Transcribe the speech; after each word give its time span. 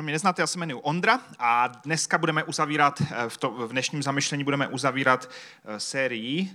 Kdo 0.00 0.04
mě 0.04 0.12
neznáte, 0.12 0.42
já 0.42 0.46
se 0.46 0.58
jmenuji 0.58 0.80
Ondra 0.82 1.20
a 1.38 1.66
dneska 1.66 2.18
budeme 2.18 2.44
uzavírat, 2.44 3.00
eh, 3.00 3.28
v, 3.28 3.36
to, 3.36 3.50
v 3.50 3.70
dnešním 3.70 4.02
zamyšlení 4.02 4.44
budeme 4.44 4.68
uzavírat 4.68 5.30
eh, 5.64 5.80
sérii, 5.80 6.50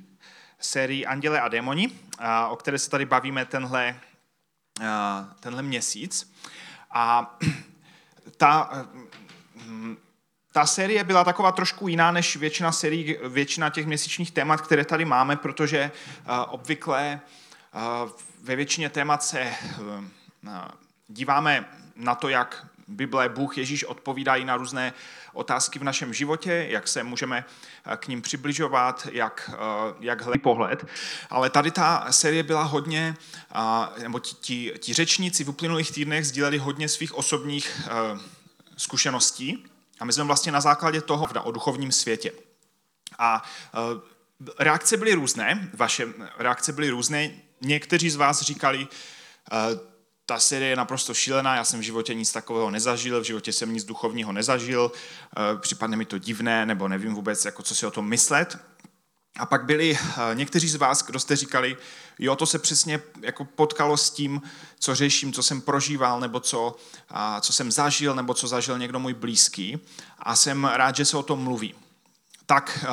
sérii 0.60 1.06
Anděle 1.06 1.42
a 1.42 1.48
démoni, 1.48 1.92
o 2.50 2.56
které 2.56 2.80
se 2.80 2.90
tady 2.90 3.06
bavíme 3.06 3.46
tenhle, 3.46 4.00
eh, 4.82 4.86
tenhle 5.40 5.62
měsíc. 5.62 6.34
A 6.92 7.38
ta, 8.38 8.72
ta 10.52 10.66
série 10.66 11.04
byla 11.04 11.24
taková 11.24 11.52
trošku 11.52 11.88
jiná 11.88 12.12
než 12.12 12.36
většina 12.36 12.72
sérií, 12.72 13.18
většina 13.30 13.70
těch 13.70 13.86
měsíčních 13.86 14.32
témat, 14.32 14.62
které 14.62 14.86
tady 14.86 15.06
máme, 15.06 15.36
protože 15.36 15.92
obvykle 16.48 17.20
ve 18.44 18.56
většině 18.56 18.90
témat 18.90 19.24
se 19.24 19.54
díváme 21.08 21.66
na 21.96 22.16
to, 22.16 22.30
jak 22.30 22.68
Bible, 22.88 23.30
Bůh, 23.30 23.58
Ježíš 23.58 23.84
odpovídají 23.84 24.46
na 24.46 24.58
různé 24.58 24.94
otázky 25.34 25.80
v 25.80 25.84
našem 25.84 26.14
životě, 26.14 26.66
jak 26.70 26.88
se 26.88 27.04
můžeme 27.04 27.46
eh, 27.86 27.98
k 27.98 28.08
ním 28.08 28.22
přibližovat, 28.22 29.08
jak, 29.12 29.52
eh, 29.54 29.94
jak 30.00 30.22
hledat 30.22 30.42
pohled. 30.42 30.86
Ale 31.30 31.50
tady 31.50 31.72
ta 31.72 32.08
série 32.12 32.44
byla 32.44 32.64
hodně, 32.64 33.16
nebo 34.02 34.20
ti, 34.20 34.36
ti, 34.36 34.74
ti 34.80 34.94
řečníci 34.94 35.44
v 35.44 35.50
uplynulých 35.50 35.92
týdnech 35.92 36.28
sdíleli 36.28 36.58
hodně 36.58 36.90
svých 36.90 37.14
osobních 37.14 37.82
eh, 37.86 38.20
zkušeností 38.78 39.66
a 40.00 40.06
my 40.06 40.14
jsme 40.14 40.24
vlastně 40.24 40.52
na 40.52 40.62
základě 40.62 41.02
toho 41.02 41.28
o 41.44 41.52
duchovním 41.52 41.92
světě. 41.92 42.32
A 43.20 43.44
reakce 44.60 44.98
byly 44.98 45.14
různé, 45.14 45.70
vaše 45.74 46.08
reakce 46.38 46.74
byly 46.74 46.90
různé. 46.90 47.32
Někteří 47.62 48.10
z 48.10 48.16
vás 48.16 48.42
říkali, 48.42 48.88
ta 50.26 50.40
série 50.40 50.70
je 50.70 50.76
naprosto 50.76 51.14
šílená, 51.14 51.56
já 51.56 51.64
jsem 51.64 51.80
v 51.80 51.84
životě 51.84 52.14
nic 52.14 52.32
takového 52.32 52.72
nezažil, 52.72 53.22
v 53.22 53.24
životě 53.24 53.54
jsem 53.54 53.74
nic 53.74 53.84
duchovního 53.84 54.32
nezažil, 54.32 54.92
eh, 54.92 55.58
připadne 55.58 55.98
mi 55.98 56.06
to 56.06 56.18
divné, 56.18 56.66
nebo 56.66 56.88
nevím 56.88 57.14
vůbec, 57.14 57.46
jako 57.46 57.64
co 57.64 57.76
si 57.76 57.86
o 57.86 57.92
tom 57.92 58.08
myslet. 58.08 58.58
A 59.38 59.46
pak 59.46 59.66
byli 59.66 59.98
eh, 59.98 60.36
někteří 60.36 60.70
z 60.70 60.76
vás, 60.76 61.04
kdo 61.04 61.20
jste 61.20 61.36
říkali, 61.36 61.78
jo, 62.20 62.36
to 62.36 62.46
se 62.46 62.60
přesně 62.60 63.02
jako 63.22 63.46
potkalo 63.46 63.98
s 63.98 64.10
tím, 64.10 64.42
co 64.80 64.96
řeším, 64.96 65.34
co 65.34 65.44
jsem 65.44 65.62
prožíval, 65.62 66.20
nebo 66.20 66.40
co, 66.40 66.76
co 67.42 67.54
jsem 67.54 67.72
zažil, 67.72 68.16
nebo 68.16 68.34
co 68.34 68.48
zažil 68.48 68.80
někdo 68.80 69.00
můj 69.00 69.14
blízký. 69.14 69.80
A 70.20 70.36
jsem 70.36 70.66
rád, 70.66 70.96
že 70.96 71.06
se 71.06 71.18
o 71.18 71.24
tom 71.24 71.40
mluví. 71.40 71.76
Tak 72.46 72.80
eh, 72.84 72.88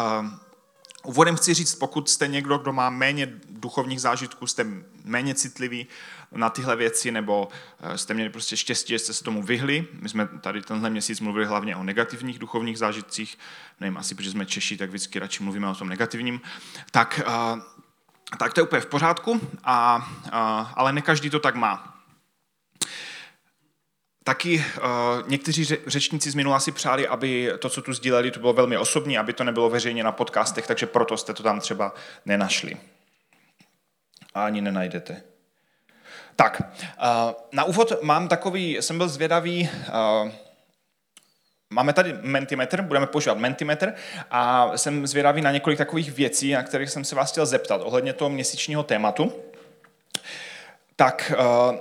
úvodem 1.02 1.36
chci 1.36 1.54
říct, 1.54 1.74
pokud 1.74 2.08
jste 2.08 2.28
někdo, 2.28 2.58
kdo 2.58 2.72
má 2.72 2.90
méně 2.90 3.32
duchovních 3.50 4.00
zážitků, 4.00 4.46
jste 4.46 4.66
méně 5.04 5.34
citlivý 5.34 5.86
na 6.32 6.50
tyhle 6.50 6.76
věci, 6.76 7.10
nebo 7.10 7.48
eh, 7.80 7.98
jste 7.98 8.14
měli 8.14 8.30
prostě 8.30 8.56
štěstí, 8.56 8.92
že 8.92 8.98
jste 8.98 9.12
se 9.12 9.24
tomu 9.24 9.42
vyhli. 9.42 9.86
My 10.00 10.08
jsme 10.08 10.28
tady 10.40 10.62
tenhle 10.62 10.90
měsíc 10.90 11.20
mluvili 11.20 11.46
hlavně 11.46 11.76
o 11.76 11.82
negativních 11.82 12.38
duchovních 12.38 12.78
zážitcích, 12.78 13.38
nevím, 13.80 13.96
asi 13.96 14.14
protože 14.14 14.30
jsme 14.30 14.46
Češi, 14.46 14.76
tak 14.76 14.88
vždycky 14.88 15.18
radši 15.18 15.42
mluvíme 15.42 15.68
o 15.68 15.74
tom 15.74 15.88
negativním, 15.88 16.40
tak, 16.90 17.20
eh, 17.26 17.60
tak 18.38 18.52
to 18.52 18.60
je 18.60 18.64
úplně 18.64 18.80
v 18.80 18.86
pořádku, 18.86 19.40
a, 19.64 20.08
a, 20.32 20.72
ale 20.76 20.92
ne 20.92 21.02
každý 21.02 21.30
to 21.30 21.40
tak 21.40 21.54
má. 21.54 21.91
Taky 24.24 24.64
uh, 24.76 25.28
někteří 25.28 25.64
řečníci 25.86 26.30
z 26.30 26.34
minula 26.34 26.60
si 26.60 26.72
přáli, 26.72 27.08
aby 27.08 27.52
to, 27.58 27.68
co 27.68 27.82
tu 27.82 27.92
sdíleli, 27.92 28.30
to 28.30 28.40
bylo 28.40 28.52
velmi 28.52 28.76
osobní, 28.76 29.18
aby 29.18 29.32
to 29.32 29.44
nebylo 29.44 29.70
veřejně 29.70 30.04
na 30.04 30.12
podcastech, 30.12 30.66
takže 30.66 30.86
proto 30.86 31.16
jste 31.16 31.34
to 31.34 31.42
tam 31.42 31.60
třeba 31.60 31.94
nenašli. 32.26 32.76
A 34.34 34.44
ani 34.44 34.60
nenajdete. 34.60 35.22
Tak, 36.36 36.62
uh, 36.62 37.32
na 37.52 37.64
úvod 37.64 38.02
mám 38.02 38.28
takový, 38.28 38.76
jsem 38.80 38.98
byl 38.98 39.08
zvědavý, 39.08 39.70
uh, 40.24 40.30
Máme 41.72 41.92
tady 41.92 42.14
Mentimeter, 42.22 42.82
budeme 42.82 43.06
používat 43.06 43.38
Mentimeter 43.38 43.94
a 44.30 44.72
jsem 44.76 45.06
zvědavý 45.06 45.42
na 45.42 45.52
několik 45.52 45.78
takových 45.78 46.12
věcí, 46.12 46.52
na 46.52 46.62
kterých 46.62 46.90
jsem 46.90 47.04
se 47.04 47.14
vás 47.14 47.32
chtěl 47.32 47.46
zeptat 47.46 47.80
ohledně 47.84 48.12
toho 48.12 48.30
měsíčního 48.30 48.82
tématu. 48.82 49.32
Tak 51.02 51.32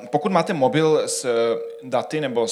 pokud 0.09 0.31
máte 0.31 0.53
mobil 0.53 1.01
s 1.05 1.27
daty 1.83 2.21
nebo 2.21 2.47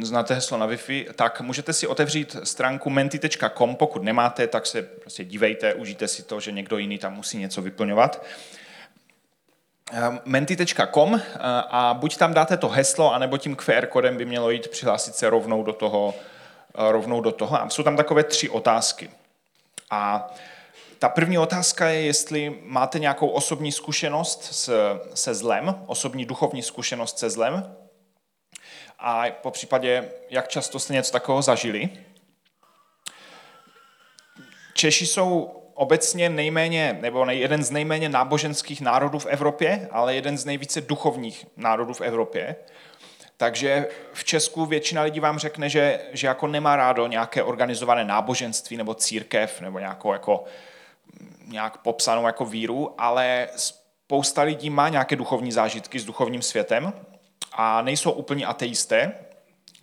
znáte 0.00 0.34
heslo 0.34 0.58
na 0.58 0.68
Wi-Fi, 0.68 1.06
tak 1.14 1.40
můžete 1.40 1.72
si 1.72 1.86
otevřít 1.86 2.36
stránku 2.44 2.90
menti.com, 2.90 3.76
pokud 3.76 4.02
nemáte, 4.02 4.46
tak 4.46 4.66
se 4.66 4.82
prostě 4.82 5.24
dívejte, 5.24 5.74
užijte 5.74 6.08
si 6.08 6.22
to, 6.22 6.40
že 6.40 6.52
někdo 6.52 6.78
jiný 6.78 6.98
tam 6.98 7.14
musí 7.14 7.38
něco 7.38 7.62
vyplňovat. 7.62 8.24
Ehm, 9.92 10.20
menti.com 10.24 11.14
eh, 11.14 11.38
a 11.70 11.94
buď 11.94 12.16
tam 12.16 12.34
dáte 12.34 12.56
to 12.56 12.68
heslo, 12.68 13.14
anebo 13.14 13.38
tím 13.38 13.56
QR 13.56 13.86
kodem 13.86 14.16
by 14.16 14.24
mělo 14.24 14.50
jít 14.50 14.68
přihlásit 14.68 15.14
se 15.14 15.30
rovnou 15.30 15.62
do 15.62 15.72
toho. 15.72 16.14
Eh, 16.74 16.92
rovnou 16.92 17.20
do 17.20 17.32
toho. 17.32 17.62
A 17.62 17.68
jsou 17.68 17.82
tam 17.82 17.96
takové 17.96 18.24
tři 18.24 18.48
otázky. 18.48 19.10
A 19.90 20.30
ta 20.98 21.08
první 21.08 21.38
otázka 21.38 21.88
je, 21.88 22.00
jestli 22.00 22.58
máte 22.62 22.98
nějakou 22.98 23.28
osobní 23.28 23.72
zkušenost 23.72 24.44
s, 24.44 24.70
se 25.14 25.34
zlem, 25.34 25.84
osobní 25.86 26.24
duchovní 26.24 26.62
zkušenost 26.62 27.18
se 27.18 27.30
zlem, 27.30 27.76
a 28.98 29.24
po 29.42 29.50
případě, 29.50 30.10
jak 30.30 30.48
často 30.48 30.78
jste 30.78 30.92
něco 30.92 31.12
takového 31.12 31.42
zažili. 31.42 31.88
Češi 34.74 35.06
jsou 35.06 35.62
obecně 35.74 36.28
nejméně, 36.28 36.98
nebo 37.00 37.24
jeden 37.24 37.64
z 37.64 37.70
nejméně 37.70 38.08
náboženských 38.08 38.80
národů 38.80 39.18
v 39.18 39.26
Evropě, 39.26 39.88
ale 39.92 40.14
jeden 40.14 40.38
z 40.38 40.44
nejvíce 40.44 40.80
duchovních 40.80 41.46
národů 41.56 41.94
v 41.94 42.00
Evropě. 42.00 42.56
Takže 43.36 43.88
v 44.12 44.24
Česku 44.24 44.66
většina 44.66 45.02
lidí 45.02 45.20
vám 45.20 45.38
řekne, 45.38 45.68
že, 45.68 46.00
že 46.12 46.26
jako 46.26 46.46
nemá 46.46 46.76
rádo 46.76 47.06
nějaké 47.06 47.42
organizované 47.42 48.04
náboženství 48.04 48.76
nebo 48.76 48.94
církev 48.94 49.60
nebo 49.60 49.78
nějakou 49.78 50.12
jako, 50.12 50.44
nějak 51.46 51.76
popsanou 51.76 52.26
jako 52.26 52.44
víru, 52.44 52.94
ale 52.98 53.48
spousta 53.56 54.42
lidí 54.42 54.70
má 54.70 54.88
nějaké 54.88 55.16
duchovní 55.16 55.52
zážitky 55.52 55.98
s 55.98 56.04
duchovním 56.04 56.42
světem 56.42 56.92
a 57.52 57.82
nejsou 57.82 58.10
úplně 58.10 58.46
ateisté, 58.46 59.12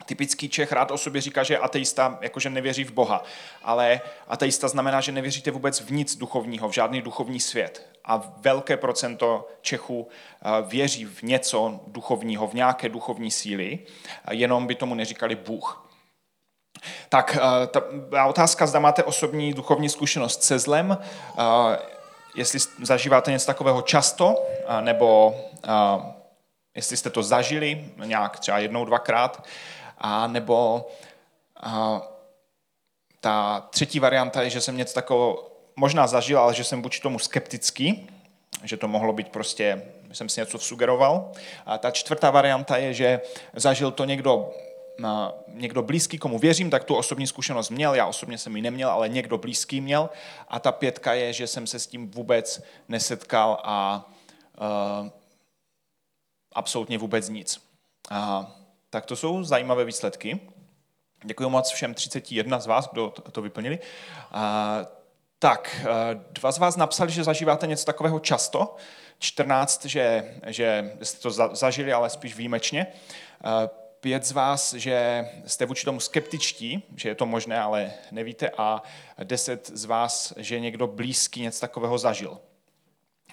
Typický 0.06 0.50
Čech 0.50 0.72
rád 0.72 0.92
o 0.92 0.98
sobě 0.98 1.22
říká, 1.22 1.44
že 1.44 1.58
ateista, 1.58 2.18
jakože 2.22 2.50
nevěří 2.50 2.84
v 2.84 2.92
Boha. 2.92 3.24
Ale 3.64 4.02
ateista 4.28 4.68
znamená, 4.68 5.02
že 5.02 5.12
nevěříte 5.12 5.52
vůbec 5.52 5.80
v 5.80 5.92
nic 5.92 6.16
duchovního, 6.16 6.70
v 6.70 6.74
žádný 6.74 7.02
duchovní 7.02 7.40
svět. 7.40 7.90
A 8.06 8.34
velké 8.38 8.78
procento 8.78 9.48
Čechů 9.62 10.08
eh, 10.08 10.50
věří 10.68 11.06
v 11.06 11.22
něco 11.22 11.80
duchovního, 11.88 12.48
v 12.48 12.54
nějaké 12.54 12.90
duchovní 12.90 13.32
síly, 13.32 13.80
jenom 14.32 14.68
by 14.68 14.76
tomu 14.76 14.96
neříkali 14.96 15.36
Bůh. 15.36 15.93
Tak 17.10 17.38
eh, 17.38 17.68
ta 17.68 18.26
otázka, 18.26 18.68
zda 18.68 18.80
máte 18.80 19.04
osobní 19.04 19.54
duchovní 19.54 19.90
zkušenost 19.90 20.44
se 20.44 20.60
zlem, 20.60 20.98
eh, 20.98 21.44
jestli 22.36 22.60
zažíváte 22.82 23.32
něco 23.32 23.46
takového 23.46 23.82
často, 23.82 24.46
nebo 24.82 25.36
jestli 26.76 26.98
jste 26.98 27.10
to 27.10 27.24
zažili 27.24 27.86
nějak 28.06 28.40
třeba 28.40 28.60
jednou, 28.60 28.86
dvakrát, 28.86 29.44
a 29.98 30.28
nebo 30.28 30.88
a, 31.60 32.02
ta 33.20 33.68
třetí 33.70 34.00
varianta 34.00 34.42
je, 34.42 34.50
že 34.50 34.62
jsem 34.62 34.78
něco 34.78 34.94
takového 34.94 35.52
možná 35.76 36.08
zažil, 36.08 36.40
ale 36.40 36.54
že 36.54 36.64
jsem 36.64 36.82
vůči 36.82 37.02
tomu 37.02 37.20
skeptický, 37.20 38.10
že 38.64 38.78
to 38.78 38.88
mohlo 38.88 39.14
být 39.14 39.28
prostě, 39.28 39.86
jsem 40.12 40.30
si 40.30 40.40
něco 40.40 40.58
vsugeroval. 40.58 41.32
A 41.66 41.78
ta 41.78 41.92
čtvrtá 41.92 42.32
varianta 42.32 42.78
je, 42.78 42.94
že 42.94 43.22
zažil 43.56 43.92
to 43.92 44.06
někdo, 44.06 44.54
někdo 45.48 45.82
blízký, 45.82 46.18
komu 46.18 46.40
věřím, 46.40 46.70
tak 46.70 46.84
tu 46.84 46.96
osobní 46.96 47.28
zkušenost 47.28 47.70
měl, 47.70 47.96
já 47.96 48.06
osobně 48.06 48.38
jsem 48.38 48.56
ji 48.56 48.62
neměl, 48.62 48.90
ale 48.90 49.10
někdo 49.10 49.38
blízký 49.38 49.82
měl. 49.82 50.10
A 50.48 50.60
ta 50.60 50.72
pětka 50.72 51.14
je, 51.14 51.34
že 51.34 51.48
jsem 51.48 51.68
se 51.68 51.80
s 51.80 51.88
tím 51.88 52.12
vůbec 52.12 52.64
nesetkal 52.88 53.62
a 53.64 54.06
uh, 55.02 55.10
absolutně 56.54 56.98
vůbec 56.98 57.30
nic. 57.30 57.62
A 58.10 58.52
tak 58.90 59.06
to 59.06 59.16
jsou 59.16 59.44
zajímavé 59.44 59.86
výsledky. 59.86 60.40
Děkuji 61.24 61.50
moc 61.50 61.72
všem 61.72 61.94
31 61.94 62.60
z 62.60 62.68
vás, 62.68 62.90
kdo 62.92 63.10
to 63.10 63.42
vyplnili. 63.42 63.80
A, 64.32 64.86
tak, 65.40 65.86
dva 66.32 66.52
z 66.52 66.58
vás 66.58 66.76
napsali, 66.76 67.12
že 67.12 67.24
zažíváte 67.24 67.68
něco 67.68 67.86
takového 67.86 68.20
často, 68.20 68.76
14, 69.20 69.86
že, 69.86 70.36
že 70.48 70.94
jste 71.04 71.22
to 71.22 71.56
zažili, 71.56 71.94
ale 71.94 72.10
spíš 72.10 72.36
výjimečně. 72.36 72.88
Pět 74.04 74.26
z 74.26 74.32
vás, 74.32 74.74
že 74.74 75.28
jste 75.46 75.66
vůči 75.66 75.86
tomu 75.86 76.00
skeptičtí, 76.00 76.84
že 76.96 77.10
je 77.10 77.16
to 77.16 77.26
možné, 77.26 77.62
ale 77.62 77.94
nevíte. 78.12 78.50
A 78.58 78.82
deset 79.24 79.72
z 79.74 79.86
vás, 79.86 80.34
že 80.38 80.60
někdo 80.60 80.88
blízký 80.88 81.42
něco 81.42 81.60
takového 81.60 81.98
zažil. 81.98 82.38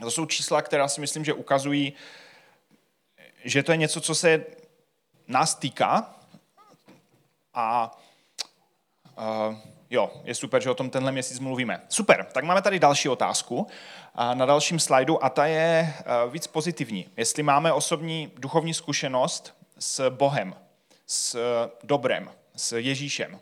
To 0.00 0.10
jsou 0.10 0.26
čísla, 0.26 0.62
která 0.62 0.88
si 0.88 1.00
myslím, 1.00 1.24
že 1.24 1.32
ukazují, 1.32 1.92
že 3.44 3.62
to 3.62 3.72
je 3.72 3.76
něco, 3.76 4.00
co 4.00 4.14
se 4.14 4.44
nás 5.28 5.54
týká. 5.54 6.14
A 7.54 7.98
uh, 9.18 9.56
jo, 9.90 10.10
je 10.24 10.34
super, 10.34 10.62
že 10.62 10.70
o 10.70 10.74
tom 10.74 10.90
tenhle 10.90 11.12
měsíc 11.12 11.38
mluvíme. 11.38 11.82
Super, 11.88 12.26
tak 12.32 12.44
máme 12.44 12.62
tady 12.62 12.78
další 12.78 13.08
otázku 13.08 13.56
uh, 13.58 14.34
na 14.34 14.46
dalším 14.46 14.78
slajdu 14.78 15.24
a 15.24 15.28
ta 15.28 15.46
je 15.46 15.94
uh, 16.24 16.32
víc 16.32 16.46
pozitivní. 16.46 17.08
Jestli 17.16 17.42
máme 17.42 17.72
osobní 17.72 18.32
duchovní 18.36 18.74
zkušenost 18.74 19.59
s 19.80 20.10
Bohem, 20.10 20.54
s 21.06 21.38
dobrem, 21.82 22.30
s 22.56 22.78
Ježíšem. 22.78 23.40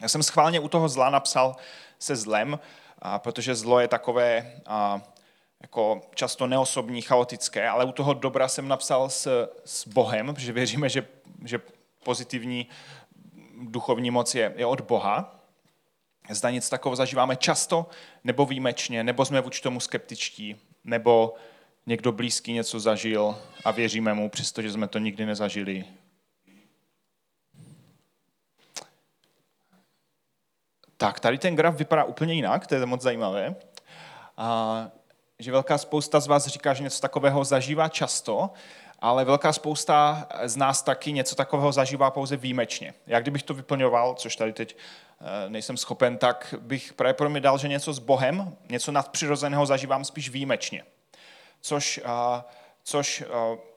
Já 0.00 0.08
jsem 0.08 0.22
schválně 0.22 0.60
u 0.60 0.68
toho 0.68 0.88
zla 0.88 1.10
napsal 1.10 1.56
se 1.98 2.16
zlem, 2.16 2.58
a 2.98 3.18
protože 3.18 3.54
zlo 3.54 3.80
je 3.80 3.88
takové 3.88 4.52
a, 4.66 5.02
jako 5.60 6.00
často 6.14 6.46
neosobní, 6.46 7.02
chaotické, 7.02 7.68
ale 7.68 7.84
u 7.84 7.92
toho 7.92 8.14
dobra 8.14 8.48
jsem 8.48 8.68
napsal 8.68 9.10
s, 9.10 9.48
s 9.64 9.88
Bohem, 9.88 10.34
protože 10.34 10.52
věříme, 10.52 10.88
že, 10.88 11.06
že 11.44 11.60
pozitivní 12.04 12.66
duchovní 13.62 14.10
moc 14.10 14.34
je, 14.34 14.54
je 14.56 14.66
od 14.66 14.80
Boha. 14.80 15.40
Zda 16.30 16.50
nic 16.50 16.68
takového 16.68 16.96
zažíváme 16.96 17.36
často, 17.36 17.86
nebo 18.24 18.46
výjimečně, 18.46 19.04
nebo 19.04 19.24
jsme 19.24 19.40
vůči 19.40 19.62
tomu 19.62 19.80
skeptičtí, 19.80 20.56
nebo 20.84 21.34
někdo 21.88 22.12
blízký 22.12 22.52
něco 22.52 22.80
zažil 22.80 23.38
a 23.64 23.70
věříme 23.70 24.14
mu, 24.14 24.28
přestože 24.28 24.72
jsme 24.72 24.88
to 24.88 24.98
nikdy 24.98 25.26
nezažili. 25.26 25.84
Tak, 30.96 31.20
tady 31.20 31.38
ten 31.38 31.56
graf 31.56 31.74
vypadá 31.74 32.04
úplně 32.04 32.34
jinak, 32.34 32.66
to 32.66 32.74
je 32.74 32.86
moc 32.86 33.02
zajímavé. 33.02 33.54
A, 34.36 34.88
že 35.38 35.52
velká 35.52 35.78
spousta 35.78 36.20
z 36.20 36.26
vás 36.26 36.46
říká, 36.46 36.74
že 36.74 36.82
něco 36.82 37.00
takového 37.00 37.44
zažívá 37.44 37.88
často, 37.88 38.50
ale 38.98 39.24
velká 39.24 39.52
spousta 39.52 40.28
z 40.44 40.56
nás 40.56 40.82
taky 40.82 41.12
něco 41.12 41.34
takového 41.34 41.72
zažívá 41.72 42.10
pouze 42.10 42.36
výjimečně. 42.36 42.94
Já 43.06 43.20
kdybych 43.20 43.42
to 43.42 43.54
vyplňoval, 43.54 44.14
což 44.14 44.36
tady 44.36 44.52
teď 44.52 44.76
eh, 45.20 45.50
nejsem 45.50 45.76
schopen, 45.76 46.18
tak 46.18 46.54
bych 46.60 46.92
mě 47.28 47.40
dal, 47.40 47.58
že 47.58 47.68
něco 47.68 47.92
s 47.92 47.98
Bohem, 47.98 48.56
něco 48.68 48.92
nadpřirozeného 48.92 49.66
zažívám 49.66 50.04
spíš 50.04 50.30
výjimečně. 50.30 50.84
Což, 51.60 52.00
což 52.84 53.24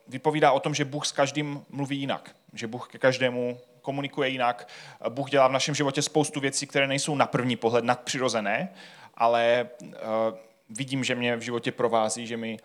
vypovídá 0.08 0.52
o 0.52 0.60
tom, 0.60 0.74
že 0.74 0.84
Bůh 0.84 1.06
s 1.06 1.12
každým 1.12 1.64
mluví 1.70 1.98
jinak, 1.98 2.36
že 2.52 2.66
Bůh 2.66 2.88
ke 2.88 2.98
každému 2.98 3.60
komunikuje 3.82 4.28
jinak. 4.28 4.68
Bůh 5.08 5.30
dělá 5.30 5.48
v 5.48 5.52
našem 5.52 5.74
životě 5.74 6.02
spoustu 6.02 6.40
věcí, 6.40 6.66
které 6.66 6.86
nejsou 6.86 7.14
na 7.14 7.26
první 7.26 7.56
pohled 7.56 7.84
nadpřirozené, 7.84 8.74
ale 9.14 9.68
vidím, 10.68 11.04
že 11.04 11.14
mě 11.14 11.36
v 11.36 11.40
životě 11.40 11.72
provází, 11.72 12.26
že 12.26 12.36
mi, 12.36 12.58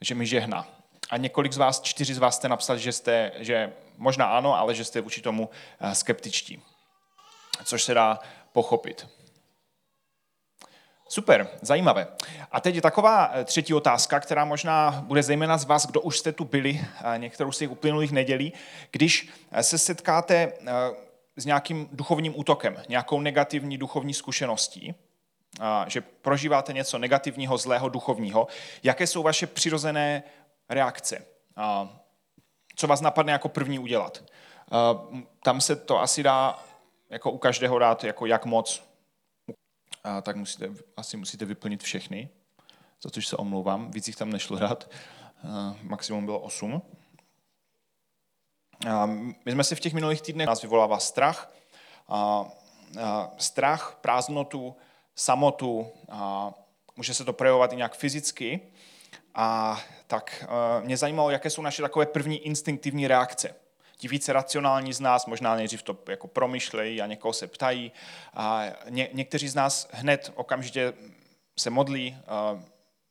že 0.00 0.14
mi 0.14 0.26
žehná. 0.26 0.68
A 1.10 1.16
několik 1.16 1.52
z 1.52 1.56
vás, 1.56 1.80
čtyři 1.80 2.14
z 2.14 2.18
vás 2.18 2.36
jste 2.36 2.48
napsali, 2.48 2.80
že 2.80 2.92
jste, 2.92 3.32
že 3.36 3.72
možná 3.96 4.26
ano, 4.26 4.58
ale 4.58 4.74
že 4.74 4.84
jste 4.84 5.00
vůči 5.00 5.22
tomu 5.22 5.50
skeptičtí. 5.92 6.62
Což 7.64 7.82
se 7.82 7.94
dá 7.94 8.18
pochopit. 8.52 9.08
Super, 11.12 11.48
zajímavé. 11.62 12.06
A 12.52 12.60
teď 12.60 12.74
je 12.74 12.82
taková 12.82 13.30
eh, 13.32 13.44
třetí 13.44 13.74
otázka, 13.74 14.20
která 14.20 14.44
možná 14.44 14.90
bude 15.06 15.22
zejména 15.22 15.58
z 15.58 15.64
vás, 15.64 15.86
kdo 15.86 16.00
už 16.00 16.18
jste 16.18 16.32
tu 16.32 16.44
byli 16.44 16.80
eh, 16.80 17.18
některou 17.18 17.52
z 17.52 17.58
těch 17.58 17.70
uplynulých 17.70 18.12
nedělí. 18.12 18.52
Když 18.90 19.28
se 19.60 19.78
setkáte 19.78 20.52
s 21.36 21.44
nějakým 21.44 21.88
duchovním 21.92 22.38
útokem, 22.38 22.76
nějakou 22.88 23.20
negativní 23.20 23.78
duchovní 23.78 24.14
zkušeností, 24.14 24.94
že 25.86 26.00
prožíváte 26.00 26.72
něco 26.72 26.98
negativního, 26.98 27.58
zlého, 27.58 27.88
duchovního, 27.88 28.46
jaké 28.82 29.06
jsou 29.06 29.22
vaše 29.22 29.46
přirozené 29.46 30.22
reakce? 30.68 31.24
Co 32.76 32.86
vás 32.86 33.00
napadne 33.00 33.32
jako 33.32 33.48
první 33.48 33.78
udělat? 33.78 34.24
Tam 35.42 35.60
se 35.60 35.76
to 35.76 36.00
asi 36.00 36.22
dá 36.22 36.58
jako 37.10 37.30
u 37.30 37.38
každého 37.38 37.78
dát, 37.78 38.04
jako 38.04 38.26
jak 38.26 38.44
moc, 38.44 38.89
tak 40.22 40.36
musíte, 40.36 40.70
asi 40.96 41.16
musíte 41.16 41.44
vyplnit 41.44 41.82
všechny, 41.82 42.28
za 43.02 43.10
což 43.10 43.26
se 43.26 43.36
omlouvám, 43.36 43.90
víc 43.90 44.06
jich 44.06 44.16
tam 44.16 44.30
nešlo 44.30 44.58
dát, 44.58 44.90
maximum 45.82 46.24
bylo 46.24 46.40
8. 46.40 46.82
My 49.44 49.52
jsme 49.52 49.64
si 49.64 49.74
v 49.74 49.80
těch 49.80 49.92
minulých 49.92 50.22
týdnech 50.22 50.46
nás 50.46 50.62
vyvolává 50.62 50.98
strach, 50.98 51.52
strach, 53.38 53.98
prázdnotu, 54.00 54.76
samotu, 55.14 55.86
a 56.08 56.52
může 56.96 57.14
se 57.14 57.24
to 57.24 57.32
projevovat 57.32 57.72
i 57.72 57.76
nějak 57.76 57.94
fyzicky. 57.94 58.60
A 59.34 59.80
tak 60.06 60.44
e, 60.48 60.84
mě 60.84 60.96
zajímalo, 60.96 61.30
jaké 61.30 61.50
jsou 61.50 61.62
naše 61.62 61.82
takové 61.82 62.06
první 62.06 62.46
instinktivní 62.46 63.08
reakce. 63.08 63.54
Ti 64.00 64.08
více 64.08 64.32
racionální 64.32 64.92
z 64.92 65.00
nás 65.00 65.26
možná 65.26 65.54
nejdřív 65.54 65.82
to 65.82 65.98
jako 66.08 66.28
promyšlejí 66.28 67.02
a 67.02 67.06
někoho 67.06 67.32
se 67.32 67.46
ptají. 67.46 67.92
A 68.34 68.62
ně, 68.88 69.08
někteří 69.12 69.48
z 69.48 69.54
nás 69.54 69.88
hned 69.92 70.32
okamžitě 70.34 70.92
se 71.58 71.70
modlí, 71.70 72.16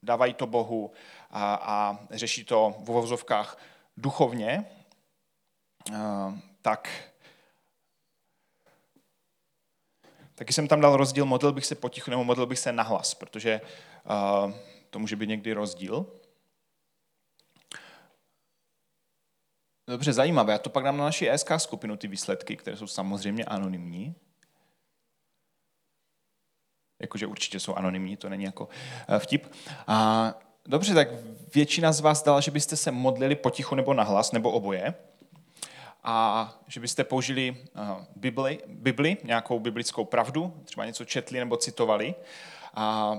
dávají 0.04 0.34
to 0.34 0.48
Bohu 0.48 0.92
a, 1.30 1.54
a 1.56 2.00
řeší 2.12 2.46
to 2.46 2.76
v 2.80 2.90
uvozovkách 2.90 3.58
duchovně. 3.98 4.66
Tak 6.62 6.90
Taky 10.36 10.54
jsem 10.54 10.68
tam 10.68 10.82
dal 10.82 10.98
rozdíl, 10.98 11.26
modlil 11.26 11.52
bych 11.54 11.66
se 11.66 11.76
potichu 11.76 12.12
nebo 12.12 12.24
modlil 12.24 12.46
bych 12.46 12.60
se 12.60 12.72
nahlas, 12.72 13.14
protože 13.14 13.62
to 14.90 15.00
může 15.00 15.16
být 15.16 15.30
někdy 15.30 15.54
rozdíl. 15.54 16.06
Dobře, 19.90 20.14
zajímavé. 20.14 20.54
Já 20.54 20.60
to 20.60 20.70
pak 20.70 20.84
dám 20.84 20.98
na 20.98 21.04
naši 21.04 21.30
ESK 21.30 21.52
skupinu, 21.58 21.98
ty 21.98 22.08
výsledky, 22.08 22.56
které 22.56 22.78
jsou 22.78 22.88
samozřejmě 22.88 23.46
anonymní. 23.46 24.16
Jakože 27.00 27.28
určitě 27.28 27.60
jsou 27.60 27.76
anonymní, 27.76 28.18
to 28.18 28.30
není 28.30 28.44
jako 28.44 28.70
eh, 29.08 29.20
vtip. 29.20 29.52
A, 29.88 30.34
dobře, 30.66 30.94
tak 30.94 31.08
většina 31.56 31.92
z 31.92 32.00
vás 32.00 32.24
dala, 32.24 32.40
že 32.40 32.52
byste 32.52 32.76
se 32.76 32.92
modlili 32.92 33.36
potichu 33.36 33.76
nebo 33.76 33.94
nahlas, 33.94 34.32
nebo 34.32 34.52
oboje 34.52 34.94
a 36.04 36.60
že 36.68 36.80
byste 36.80 37.04
použili 37.04 37.58
eh, 37.76 38.06
Bibli, 38.16 38.60
Bibli, 38.68 39.18
nějakou 39.24 39.60
biblickou 39.60 40.06
pravdu, 40.06 40.62
třeba 40.66 40.86
něco 40.86 41.06
četli 41.06 41.40
nebo 41.40 41.58
citovali. 41.58 42.16
A 42.74 43.16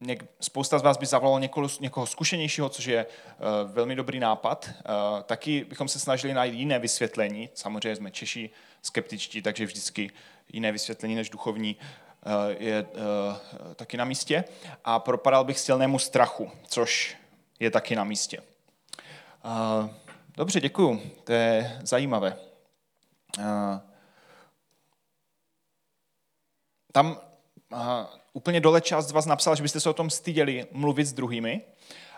něk, 0.00 0.24
spousta 0.40 0.78
z 0.78 0.82
vás 0.82 0.96
by 0.96 1.06
zavolalo 1.06 1.38
někoho, 1.38 1.68
někoho 1.80 2.06
zkušenějšího, 2.06 2.68
což 2.68 2.84
je 2.84 3.06
uh, 3.06 3.70
velmi 3.70 3.96
dobrý 3.96 4.20
nápad. 4.20 4.70
Uh, 4.70 5.22
taky 5.22 5.64
bychom 5.64 5.88
se 5.88 5.98
snažili 5.98 6.34
najít 6.34 6.54
jiné 6.54 6.78
vysvětlení. 6.78 7.48
Samozřejmě 7.54 7.96
jsme 7.96 8.10
Češi 8.10 8.50
skeptičtí, 8.82 9.42
takže 9.42 9.66
vždycky 9.66 10.10
jiné 10.52 10.72
vysvětlení 10.72 11.14
než 11.14 11.30
duchovní 11.30 11.76
uh, 11.76 12.32
je 12.58 12.82
uh, 12.82 12.94
taky 13.74 13.96
na 13.96 14.04
místě. 14.04 14.44
A 14.84 14.98
propadal 14.98 15.44
bych 15.44 15.58
silnému 15.58 15.98
strachu, 15.98 16.50
což 16.68 17.16
je 17.60 17.70
taky 17.70 17.96
na 17.96 18.04
místě. 18.04 18.40
Uh, 19.44 19.90
Dobře, 20.36 20.60
děkuju. 20.60 21.02
To 21.24 21.32
je 21.32 21.78
zajímavé. 21.82 22.36
Tam 26.92 27.20
úplně 28.32 28.60
dole 28.60 28.80
část 28.80 29.06
z 29.06 29.12
vás 29.12 29.26
napsal, 29.26 29.56
že 29.56 29.62
byste 29.62 29.80
se 29.80 29.90
o 29.90 29.92
tom 29.94 30.10
styděli 30.10 30.66
mluvit 30.72 31.04
s 31.04 31.12
druhými. 31.12 31.60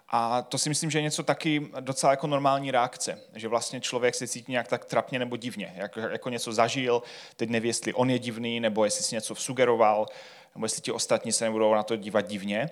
A 0.08 0.42
to 0.42 0.58
si 0.58 0.68
myslím, 0.68 0.90
že 0.90 0.98
je 0.98 1.02
něco 1.02 1.22
taky 1.22 1.70
docela 1.80 2.12
jako 2.12 2.26
normální 2.26 2.70
reakce, 2.70 3.20
že 3.34 3.48
vlastně 3.48 3.80
člověk 3.80 4.14
se 4.14 4.28
cítí 4.28 4.52
nějak 4.52 4.68
tak 4.68 4.84
trapně 4.84 5.18
nebo 5.18 5.36
divně, 5.36 5.72
jako, 5.76 6.00
jako 6.00 6.30
něco 6.30 6.52
zažil, 6.52 7.02
teď 7.36 7.48
neví, 7.48 7.68
jestli 7.68 7.94
on 7.94 8.10
je 8.10 8.18
divný, 8.18 8.60
nebo 8.60 8.84
jestli 8.84 9.04
si 9.04 9.14
něco 9.14 9.34
vsugeroval, 9.34 10.06
nebo 10.54 10.64
jestli 10.64 10.82
ti 10.82 10.92
ostatní 10.92 11.32
se 11.32 11.44
nebudou 11.44 11.74
na 11.74 11.82
to 11.82 11.96
dívat 11.96 12.28
divně. 12.28 12.70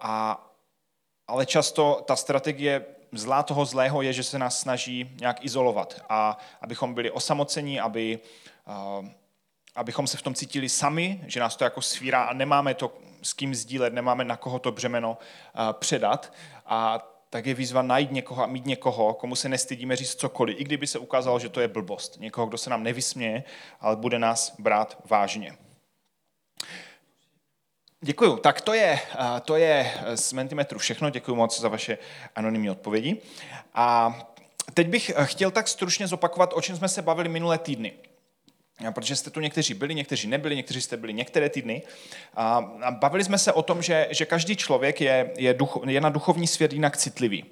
A, 0.00 0.46
ale 1.28 1.46
často 1.46 2.04
ta 2.06 2.16
strategie 2.16 2.84
zlá 3.12 3.42
toho 3.42 3.64
zlého 3.64 4.02
je, 4.02 4.12
že 4.12 4.22
se 4.22 4.38
nás 4.38 4.60
snaží 4.60 5.16
nějak 5.20 5.44
izolovat 5.44 6.00
a 6.08 6.38
abychom 6.60 6.94
byli 6.94 7.10
osamocení, 7.10 7.80
aby, 7.80 8.18
abychom 9.76 10.06
se 10.06 10.16
v 10.16 10.22
tom 10.22 10.34
cítili 10.34 10.68
sami, 10.68 11.20
že 11.26 11.40
nás 11.40 11.56
to 11.56 11.64
jako 11.64 11.82
svírá 11.82 12.22
a 12.22 12.32
nemáme 12.32 12.74
to 12.74 12.98
s 13.22 13.32
kým 13.32 13.54
sdílet, 13.54 13.92
nemáme 13.92 14.24
na 14.24 14.36
koho 14.36 14.58
to 14.58 14.72
břemeno 14.72 15.18
předat. 15.72 16.32
A 16.66 17.06
tak 17.30 17.46
je 17.46 17.54
výzva 17.54 17.82
najít 17.82 18.12
někoho 18.12 18.42
a 18.42 18.46
mít 18.46 18.66
někoho, 18.66 19.14
komu 19.14 19.36
se 19.36 19.48
nestydíme 19.48 19.96
říct 19.96 20.14
cokoliv, 20.14 20.60
i 20.60 20.64
kdyby 20.64 20.86
se 20.86 20.98
ukázalo, 20.98 21.38
že 21.38 21.48
to 21.48 21.60
je 21.60 21.68
blbost. 21.68 22.16
Někoho, 22.20 22.46
kdo 22.46 22.58
se 22.58 22.70
nám 22.70 22.82
nevysměje, 22.82 23.44
ale 23.80 23.96
bude 23.96 24.18
nás 24.18 24.54
brát 24.58 24.98
vážně. 25.04 25.56
Děkuju. 28.00 28.36
Tak 28.36 28.60
to 28.60 28.74
je, 28.74 29.00
to 29.44 29.56
je 29.56 29.94
z 30.14 30.32
Mentimetru 30.32 30.78
všechno. 30.78 31.10
Děkuji 31.10 31.34
moc 31.34 31.60
za 31.60 31.68
vaše 31.68 31.98
anonymní 32.36 32.70
odpovědi. 32.70 33.22
A 33.74 34.18
teď 34.74 34.88
bych 34.88 35.12
chtěl 35.24 35.50
tak 35.50 35.68
stručně 35.68 36.06
zopakovat, 36.06 36.52
o 36.54 36.60
čem 36.60 36.76
jsme 36.76 36.88
se 36.88 37.02
bavili 37.02 37.28
minulé 37.28 37.58
týdny. 37.58 37.92
Protože 38.94 39.16
jste 39.16 39.30
tu 39.30 39.40
někteří 39.40 39.74
byli, 39.74 39.94
někteří 39.94 40.28
nebyli, 40.28 40.56
někteří 40.56 40.80
jste 40.80 40.96
byli 40.96 41.12
některé 41.12 41.48
týdny. 41.48 41.82
A 42.36 42.60
bavili 42.90 43.24
jsme 43.24 43.38
se 43.38 43.52
o 43.52 43.62
tom, 43.62 43.82
že, 43.82 44.08
že 44.10 44.26
každý 44.26 44.56
člověk 44.56 45.00
je, 45.00 45.30
je, 45.36 45.54
duch, 45.54 45.78
je 45.86 46.00
na 46.00 46.08
duchovní 46.08 46.46
svět 46.46 46.72
jinak 46.72 46.96
citlivý. 46.96 47.44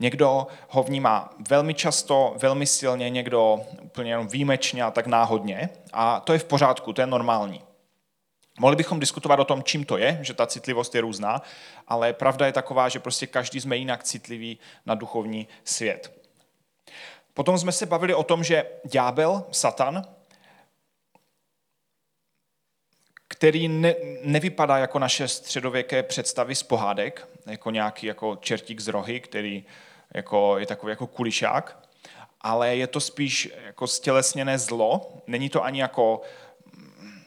Někdo 0.00 0.46
ho 0.68 0.82
vnímá 0.82 1.34
velmi 1.48 1.74
často, 1.74 2.34
velmi 2.38 2.66
silně, 2.66 3.10
někdo 3.10 3.60
úplně 3.82 4.10
jenom 4.10 4.28
výjimečně 4.28 4.82
a 4.82 4.90
tak 4.90 5.06
náhodně. 5.06 5.68
A 5.92 6.20
to 6.20 6.32
je 6.32 6.38
v 6.38 6.44
pořádku, 6.44 6.92
to 6.92 7.00
je 7.00 7.06
normální. 7.06 7.62
Mohli 8.60 8.76
bychom 8.76 9.00
diskutovat 9.00 9.40
o 9.40 9.44
tom, 9.44 9.62
čím 9.62 9.84
to 9.84 9.96
je, 9.96 10.18
že 10.22 10.34
ta 10.34 10.46
citlivost 10.46 10.94
je 10.94 11.00
různá, 11.00 11.42
ale 11.88 12.12
pravda 12.12 12.46
je 12.46 12.52
taková, 12.52 12.88
že 12.88 13.00
prostě 13.00 13.26
každý 13.26 13.60
jsme 13.60 13.76
jinak 13.76 14.04
citlivý 14.04 14.58
na 14.86 14.94
duchovní 14.94 15.48
svět. 15.64 16.20
Potom 17.34 17.58
jsme 17.58 17.72
se 17.72 17.86
bavili 17.86 18.14
o 18.14 18.22
tom, 18.22 18.44
že 18.44 18.66
ďábel, 18.84 19.44
Satan, 19.50 20.04
který 23.44 23.68
ne, 23.68 23.94
nevypadá 24.22 24.78
jako 24.78 24.98
naše 24.98 25.28
středověké 25.28 26.02
představy 26.02 26.54
z 26.54 26.62
pohádek, 26.62 27.28
jako 27.46 27.70
nějaký 27.70 28.06
jako 28.06 28.36
čertík 28.36 28.80
z 28.80 28.88
rohy, 28.88 29.20
který 29.20 29.64
jako, 30.14 30.58
je 30.58 30.66
takový 30.66 30.90
jako 30.90 31.06
kulišák, 31.06 31.88
ale 32.40 32.76
je 32.76 32.86
to 32.86 33.00
spíš 33.00 33.52
jako 33.66 33.86
stělesněné 33.86 34.58
zlo. 34.58 35.12
Není 35.26 35.48
to 35.48 35.64
ani 35.64 35.80
jako 35.80 36.20
mm, 36.76 37.22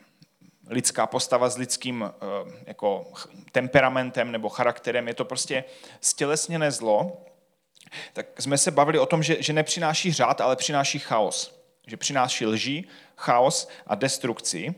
lidská 0.69 1.07
postava 1.07 1.49
s 1.49 1.57
lidským 1.57 2.05
eh, 2.05 2.51
jako 2.65 3.07
temperamentem 3.51 4.31
nebo 4.31 4.49
charakterem, 4.49 5.07
je 5.07 5.13
to 5.13 5.25
prostě 5.25 5.63
stělesněné 6.01 6.71
zlo, 6.71 7.25
tak 8.13 8.41
jsme 8.41 8.57
se 8.57 8.71
bavili 8.71 8.99
o 8.99 9.05
tom, 9.05 9.23
že, 9.23 9.37
že 9.39 9.53
nepřináší 9.53 10.13
řád, 10.13 10.41
ale 10.41 10.55
přináší 10.55 10.99
chaos. 10.99 11.61
Že 11.87 11.97
přináší 11.97 12.45
lži, 12.45 12.83
chaos 13.15 13.67
a 13.87 13.95
destrukci 13.95 14.75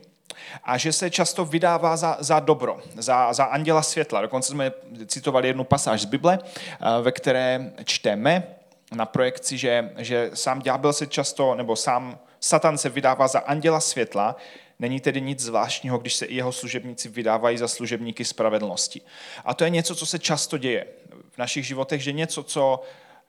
a 0.64 0.78
že 0.78 0.92
se 0.92 1.10
často 1.10 1.44
vydává 1.44 1.96
za, 1.96 2.16
za 2.20 2.40
dobro, 2.40 2.80
za, 2.94 3.32
za 3.32 3.44
anděla 3.44 3.82
světla. 3.82 4.20
Dokonce 4.20 4.52
jsme 4.52 4.72
citovali 5.06 5.48
jednu 5.48 5.64
pasáž 5.64 6.00
z 6.00 6.04
Bible, 6.04 6.38
eh, 6.42 7.02
ve 7.02 7.12
které 7.12 7.72
čteme 7.84 8.46
na 8.92 9.06
projekci, 9.06 9.58
že, 9.58 9.90
že 9.98 10.30
sám 10.34 10.62
ďábel 10.62 10.92
se 10.92 11.06
často, 11.06 11.54
nebo 11.54 11.76
sám 11.76 12.18
Satan 12.40 12.78
se 12.78 12.88
vydává 12.88 13.28
za 13.28 13.38
anděla 13.38 13.80
světla, 13.80 14.36
Není 14.80 15.00
tedy 15.00 15.20
nic 15.20 15.40
zvláštního, 15.40 15.98
když 15.98 16.14
se 16.14 16.26
i 16.26 16.34
jeho 16.34 16.52
služebníci 16.52 17.08
vydávají 17.08 17.58
za 17.58 17.68
služebníky 17.68 18.24
spravedlnosti. 18.24 19.00
A 19.44 19.54
to 19.54 19.64
je 19.64 19.70
něco, 19.70 19.94
co 19.94 20.06
se 20.06 20.18
často 20.18 20.58
děje 20.58 20.86
v 21.30 21.38
našich 21.38 21.66
životech, 21.66 22.02
že 22.02 22.12
něco, 22.12 22.42
co 22.42 22.82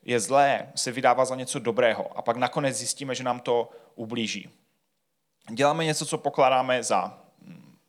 je 0.06 0.20
zlé, 0.20 0.68
se 0.75 0.91
vydává 0.91 1.25
za 1.25 1.36
něco 1.36 1.60
dobrého. 1.60 2.18
A 2.18 2.22
pak 2.22 2.38
nakonec 2.38 2.77
zjistíme, 2.77 3.15
že 3.15 3.24
nám 3.24 3.39
to 3.39 3.70
ublíží 3.96 4.50
děláme 5.50 5.86
něco, 5.86 6.05
co 6.05 6.17
pokládáme 6.17 6.83
za, 6.83 7.21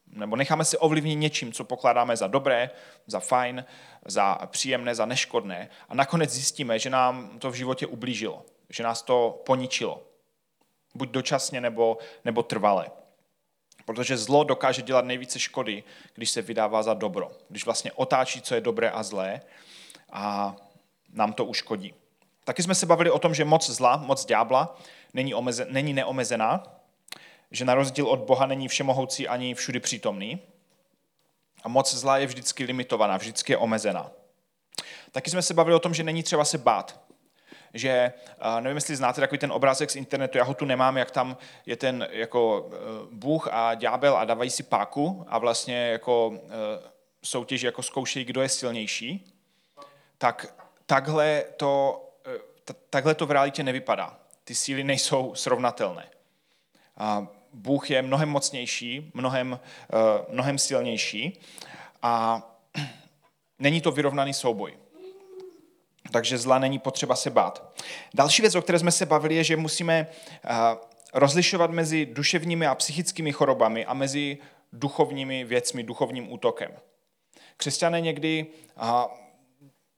nebo 0.06 0.36
necháme 0.36 0.64
si 0.64 0.78
ovlivnit 0.78 1.18
něčím, 1.18 1.52
co 1.52 1.64
pokládáme 1.64 2.16
za 2.16 2.26
dobré, 2.26 2.70
za 3.06 3.20
fajn, 3.20 3.64
za 4.04 4.34
příjemné, 4.46 4.94
za 4.94 5.06
neškodné 5.06 5.68
a 5.88 5.94
nakonec 5.94 6.30
zjistíme, 6.30 6.78
že 6.78 6.90
nám 6.90 7.38
to 7.38 7.50
v 7.50 7.54
životě 7.54 7.86
ublížilo, 7.86 8.44
že 8.70 8.82
nás 8.82 9.02
to 9.02 9.42
poničilo. 9.46 10.02
Buď 10.94 11.08
dočasně 11.08 11.60
nebo, 11.60 11.98
nebo 12.24 12.42
trvale. 12.42 12.90
Protože 13.84 14.16
zlo 14.16 14.44
dokáže 14.44 14.82
dělat 14.82 15.04
nejvíce 15.04 15.38
škody, 15.38 15.84
když 16.14 16.30
se 16.30 16.42
vydává 16.42 16.82
za 16.82 16.94
dobro. 16.94 17.30
Když 17.48 17.64
vlastně 17.64 17.92
otáčí, 17.92 18.42
co 18.42 18.54
je 18.54 18.60
dobré 18.60 18.90
a 18.90 19.02
zlé 19.02 19.40
a 20.12 20.56
nám 21.12 21.32
to 21.32 21.44
uškodí. 21.44 21.94
Taky 22.44 22.62
jsme 22.62 22.74
se 22.74 22.86
bavili 22.86 23.10
o 23.10 23.18
tom, 23.18 23.34
že 23.34 23.44
moc 23.44 23.70
zla, 23.70 23.96
moc 23.96 24.24
ďábla 24.24 24.76
není, 25.14 25.34
omeze, 25.34 25.66
není 25.70 25.92
neomezená, 25.92 26.62
že 27.52 27.64
na 27.64 27.74
rozdíl 27.74 28.06
od 28.06 28.20
Boha 28.20 28.46
není 28.46 28.68
všemohoucí 28.68 29.28
ani 29.28 29.54
všudy 29.54 29.80
přítomný. 29.80 30.40
A 31.62 31.68
moc 31.68 31.94
zla 31.94 32.18
je 32.18 32.26
vždycky 32.26 32.64
limitovaná, 32.64 33.16
vždycky 33.16 33.52
je 33.52 33.56
omezená. 33.56 34.10
Taky 35.12 35.30
jsme 35.30 35.42
se 35.42 35.54
bavili 35.54 35.76
o 35.76 35.78
tom, 35.78 35.94
že 35.94 36.02
není 36.02 36.22
třeba 36.22 36.44
se 36.44 36.58
bát. 36.58 37.00
Že, 37.74 38.12
nevím, 38.60 38.76
jestli 38.76 38.96
znáte 38.96 39.20
takový 39.20 39.38
ten 39.38 39.52
obrázek 39.52 39.90
z 39.90 39.96
internetu, 39.96 40.38
já 40.38 40.44
ho 40.44 40.54
tu 40.54 40.64
nemám, 40.64 40.96
jak 40.96 41.10
tam 41.10 41.36
je 41.66 41.76
ten 41.76 42.08
jako 42.10 42.70
e, 42.72 42.76
Bůh 43.10 43.48
a 43.52 43.74
ďábel 43.74 44.16
a 44.16 44.24
dávají 44.24 44.50
si 44.50 44.62
páku 44.62 45.24
a 45.28 45.38
vlastně 45.38 45.88
jako 45.88 46.32
e, 46.34 46.48
soutěž 47.22 47.62
jako 47.62 47.82
zkoušejí, 47.82 48.24
kdo 48.24 48.42
je 48.42 48.48
silnější. 48.48 49.34
Tak 50.18 50.54
takhle 50.86 51.44
to, 51.56 52.04
takhle 52.90 53.14
to 53.14 53.26
v 53.26 53.30
realitě 53.30 53.62
nevypadá. 53.62 54.18
Ty 54.44 54.54
síly 54.54 54.84
nejsou 54.84 55.34
srovnatelné. 55.34 56.08
A 56.96 57.26
Bůh 57.52 57.90
je 57.90 58.02
mnohem 58.02 58.28
mocnější, 58.28 59.10
mnohem, 59.14 59.60
eh, 59.92 60.24
mnohem 60.28 60.58
silnější 60.58 61.40
a 62.02 62.42
není 63.58 63.80
to 63.80 63.92
vyrovnaný 63.92 64.34
souboj. 64.34 64.76
Takže 66.12 66.38
zla 66.38 66.58
není 66.58 66.78
potřeba 66.78 67.16
se 67.16 67.30
bát. 67.30 67.74
Další 68.14 68.42
věc, 68.42 68.54
o 68.54 68.62
které 68.62 68.78
jsme 68.78 68.92
se 68.92 69.06
bavili, 69.06 69.34
je, 69.34 69.44
že 69.44 69.56
musíme 69.56 70.06
eh, 70.44 70.48
rozlišovat 71.14 71.70
mezi 71.70 72.06
duševními 72.06 72.66
a 72.66 72.74
psychickými 72.74 73.32
chorobami 73.32 73.86
a 73.86 73.94
mezi 73.94 74.38
duchovními 74.72 75.44
věcmi, 75.44 75.82
duchovním 75.82 76.32
útokem. 76.32 76.70
Křesťané 77.56 78.00
někdy 78.00 78.46
eh, 78.76 78.82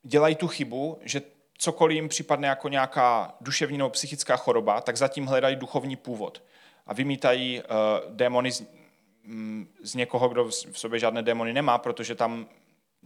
dělají 0.02 0.34
tu 0.34 0.48
chybu, 0.48 0.98
že 1.02 1.22
cokoliv 1.58 1.94
jim 1.94 2.08
připadne 2.08 2.48
jako 2.48 2.68
nějaká 2.68 3.34
duševní 3.40 3.78
nebo 3.78 3.90
psychická 3.90 4.36
choroba, 4.36 4.80
tak 4.80 4.96
zatím 4.96 5.26
hledají 5.26 5.56
duchovní 5.56 5.96
původ 5.96 6.42
a 6.86 6.94
vymítají 6.94 7.60
uh, 7.60 8.14
démony 8.14 8.52
z, 8.52 8.62
um, 9.26 9.68
z 9.82 9.94
někoho, 9.94 10.28
kdo 10.28 10.44
v 10.44 10.78
sobě 10.78 10.98
žádné 10.98 11.22
démony 11.22 11.52
nemá, 11.52 11.78
protože 11.78 12.14
tam 12.14 12.46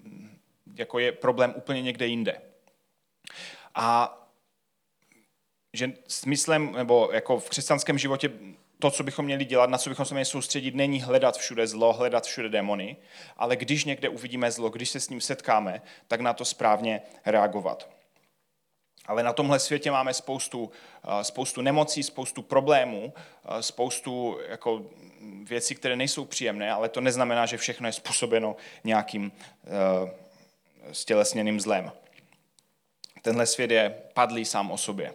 um, 0.05 0.31
jako 0.75 0.99
je 0.99 1.13
problém 1.13 1.55
úplně 1.57 1.83
někde 1.83 2.07
jinde. 2.07 2.41
A 3.75 4.15
že 5.73 5.93
smyslem, 6.09 6.73
nebo 6.73 7.11
jako 7.13 7.39
v 7.39 7.49
křesťanském 7.49 7.99
životě 7.99 8.31
to, 8.79 8.91
co 8.91 9.05
bychom 9.05 9.25
měli 9.25 9.45
dělat, 9.45 9.71
na 9.71 9.79
co 9.79 9.91
bychom 9.91 10.05
se 10.05 10.15
měli 10.15 10.25
soustředit, 10.25 10.75
není 10.75 11.03
hledat 11.03 11.37
všude 11.37 11.67
zlo, 11.67 11.93
hledat 11.93 12.27
všude 12.27 12.49
démony, 12.49 12.97
ale 13.37 13.57
když 13.57 13.85
někde 13.85 14.09
uvidíme 14.09 14.51
zlo, 14.51 14.71
když 14.71 14.91
se 14.91 15.01
s 15.01 15.09
ním 15.09 15.21
setkáme, 15.21 15.83
tak 16.09 16.21
na 16.21 16.33
to 16.33 16.45
správně 16.45 17.03
reagovat. 17.27 17.98
Ale 19.09 19.23
na 19.23 19.33
tomhle 19.33 19.59
světě 19.59 19.91
máme 19.91 20.15
spoustu, 20.15 20.71
eh, 21.05 21.25
spoustu 21.25 21.61
nemocí, 21.61 22.03
spoustu 22.03 22.43
problémů, 22.43 23.13
eh, 23.45 23.63
spoustu 23.63 24.39
jako 24.49 24.83
věcí, 25.45 25.75
které 25.75 25.97
nejsou 25.97 26.25
příjemné, 26.25 26.73
ale 26.73 26.89
to 26.89 27.01
neznamená, 27.01 27.47
že 27.47 27.57
všechno 27.57 27.89
je 27.89 27.93
způsobeno 27.93 28.57
nějakým 28.85 29.33
uh, 29.33 30.11
stělesněným 30.93 31.61
zlem. 31.61 31.93
Tenhle 33.23 33.47
svět 33.47 33.71
je 33.71 33.95
padlý 34.15 34.45
sám 34.45 34.71
o 34.71 34.79
sobě. 34.79 35.15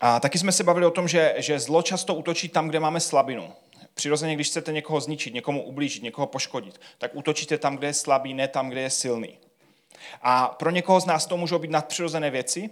A 0.00 0.20
taky 0.20 0.38
jsme 0.38 0.52
se 0.52 0.64
bavili 0.64 0.86
o 0.86 0.90
tom, 0.90 1.08
že, 1.08 1.34
že 1.36 1.58
zlo 1.58 1.82
často 1.82 2.14
útočí 2.14 2.48
tam, 2.48 2.68
kde 2.68 2.80
máme 2.80 3.00
slabinu. 3.00 3.52
Přirozeně, 3.94 4.34
když 4.34 4.48
chcete 4.48 4.72
někoho 4.72 5.00
zničit, 5.00 5.34
někomu 5.34 5.62
ublížit, 5.62 6.02
někoho 6.02 6.26
poškodit, 6.26 6.80
tak 6.98 7.10
útočíte 7.14 7.58
tam, 7.58 7.76
kde 7.76 7.86
je 7.86 7.94
slabý, 7.94 8.34
ne 8.34 8.48
tam, 8.48 8.70
kde 8.70 8.80
je 8.80 8.90
silný. 8.90 9.38
A 10.22 10.48
pro 10.48 10.70
někoho 10.70 11.00
z 11.00 11.06
nás 11.06 11.26
to 11.26 11.36
můžou 11.36 11.58
být 11.58 11.70
nadpřirozené 11.70 12.30
věci, 12.30 12.70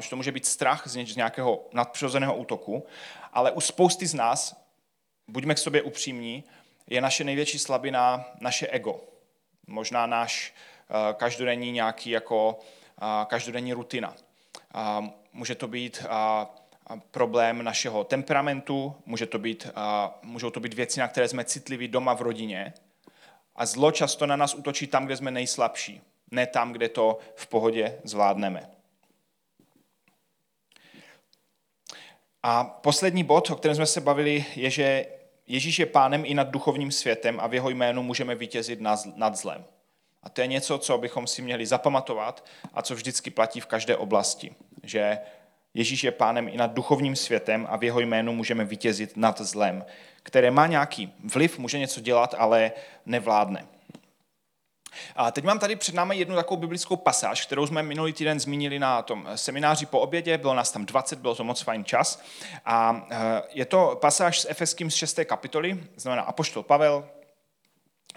že 0.00 0.10
to 0.10 0.16
může 0.16 0.32
být 0.32 0.46
strach 0.46 0.82
z 0.86 1.16
nějakého 1.16 1.68
nadpřirozeného 1.72 2.36
útoku, 2.36 2.86
ale 3.32 3.50
u 3.50 3.60
spousty 3.60 4.06
z 4.06 4.14
nás, 4.14 4.56
buďme 5.28 5.54
k 5.54 5.58
sobě 5.58 5.82
upřímní, 5.82 6.44
je 6.86 7.00
naše 7.00 7.24
největší 7.24 7.58
slabina 7.58 8.24
naše 8.40 8.66
ego. 8.66 9.00
Možná 9.66 10.06
náš 10.06 10.54
uh, 10.90 10.96
každodenní 11.12 11.72
nějaký 11.72 12.10
jako 12.10 12.58
uh, 13.02 13.24
každodenní 13.24 13.72
rutina. 13.72 14.14
Může 15.32 15.54
to 15.54 15.68
být 15.68 16.04
problém 17.10 17.64
našeho 17.64 18.04
temperamentu, 18.04 18.94
může 19.06 19.26
to 19.26 19.38
být, 19.38 19.66
můžou 20.22 20.50
to 20.50 20.60
být 20.60 20.74
věci, 20.74 21.00
na 21.00 21.08
které 21.08 21.28
jsme 21.28 21.44
citliví 21.44 21.88
doma 21.88 22.14
v 22.14 22.22
rodině. 22.22 22.74
A 23.56 23.66
zlo 23.66 23.92
často 23.92 24.26
na 24.26 24.36
nás 24.36 24.54
útočí 24.54 24.86
tam, 24.86 25.06
kde 25.06 25.16
jsme 25.16 25.30
nejslabší 25.30 26.00
ne 26.30 26.46
tam, 26.46 26.72
kde 26.72 26.88
to 26.88 27.18
v 27.34 27.46
pohodě 27.46 27.98
zvládneme. 28.04 28.70
A 32.42 32.64
poslední 32.64 33.24
bod, 33.24 33.50
o 33.50 33.56
kterém 33.56 33.74
jsme 33.74 33.86
se 33.86 34.00
bavili, 34.00 34.44
je, 34.56 34.70
že 34.70 35.06
Ježíš 35.46 35.78
je 35.78 35.86
pánem 35.86 36.22
i 36.26 36.34
nad 36.34 36.48
duchovním 36.48 36.90
světem 36.90 37.40
a 37.40 37.46
v 37.46 37.54
jeho 37.54 37.70
jménu 37.70 38.02
můžeme 38.02 38.34
vítězit 38.34 38.80
nad 39.16 39.36
zlem. 39.36 39.64
A 40.22 40.28
to 40.28 40.40
je 40.40 40.46
něco, 40.46 40.78
co 40.78 40.98
bychom 40.98 41.26
si 41.26 41.42
měli 41.42 41.66
zapamatovat 41.66 42.44
a 42.74 42.82
co 42.82 42.94
vždycky 42.94 43.30
platí 43.30 43.60
v 43.60 43.66
každé 43.66 43.96
oblasti. 43.96 44.54
Že 44.82 45.18
Ježíš 45.74 46.04
je 46.04 46.10
pánem 46.10 46.48
i 46.48 46.56
nad 46.56 46.72
duchovním 46.74 47.16
světem 47.16 47.66
a 47.70 47.76
v 47.76 47.84
jeho 47.84 48.00
jménu 48.00 48.32
můžeme 48.32 48.64
vítězit 48.64 49.16
nad 49.16 49.40
zlem, 49.40 49.84
které 50.22 50.50
má 50.50 50.66
nějaký 50.66 51.12
vliv, 51.32 51.58
může 51.58 51.78
něco 51.78 52.00
dělat, 52.00 52.34
ale 52.38 52.72
nevládne. 53.06 53.66
A 55.16 55.30
teď 55.30 55.44
mám 55.44 55.58
tady 55.58 55.76
před 55.76 55.94
námi 55.94 56.16
jednu 56.16 56.36
takovou 56.36 56.60
biblickou 56.60 56.96
pasáž, 56.96 57.46
kterou 57.46 57.66
jsme 57.66 57.82
minulý 57.82 58.12
týden 58.12 58.40
zmínili 58.40 58.78
na 58.78 59.02
tom 59.02 59.28
semináři 59.34 59.86
po 59.86 60.00
obědě, 60.00 60.38
bylo 60.38 60.54
nás 60.54 60.72
tam 60.72 60.86
20, 60.86 61.18
bylo 61.18 61.34
to 61.34 61.44
moc 61.44 61.60
fajn 61.60 61.84
čas. 61.84 62.22
A 62.64 63.06
eh, 63.10 63.42
je 63.52 63.64
to 63.64 63.98
pasáž 64.00 64.40
s 64.40 64.50
Efeským 64.50 64.90
z 64.90 64.94
6. 64.94 65.20
kapitoly, 65.24 65.84
znamená 65.96 66.22
Apoštol 66.22 66.62
Pavel, 66.62 67.08